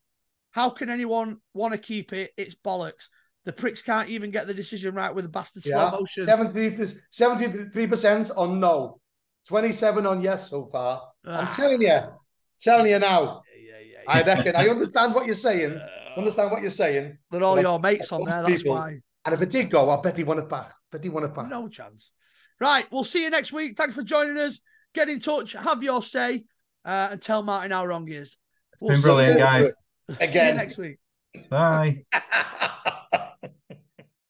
[0.51, 2.31] How can anyone want to keep it?
[2.37, 3.07] It's bollocks.
[3.45, 6.25] The pricks can't even get the decision right with a bastard slow motion.
[7.11, 8.99] 73 percent on no,
[9.47, 11.01] 27 on yes so far.
[11.25, 11.53] I'm Ah.
[11.55, 11.99] telling you,
[12.59, 13.43] telling you now.
[14.07, 15.79] Yeah, yeah, I reckon I understand what you're saying.
[16.17, 17.17] Understand what you're saying.
[17.31, 18.43] They're all Well, your mates on there.
[18.43, 18.99] That's people- why.
[19.25, 20.71] And if it did go, I bet he won it back.
[20.91, 21.49] Bet he won it back.
[21.49, 22.11] No chance.
[22.59, 22.85] Right.
[22.91, 23.75] We'll see you next week.
[23.75, 24.59] Thanks for joining us.
[24.93, 25.53] Get in touch.
[25.53, 26.45] Have your say.
[26.85, 28.37] Uh, and tell Martin how wrong he is.
[28.73, 29.65] It's been brilliant, you- guys.
[29.65, 29.73] See
[30.09, 30.55] you Again.
[30.57, 30.99] next week.
[31.49, 32.05] Bye.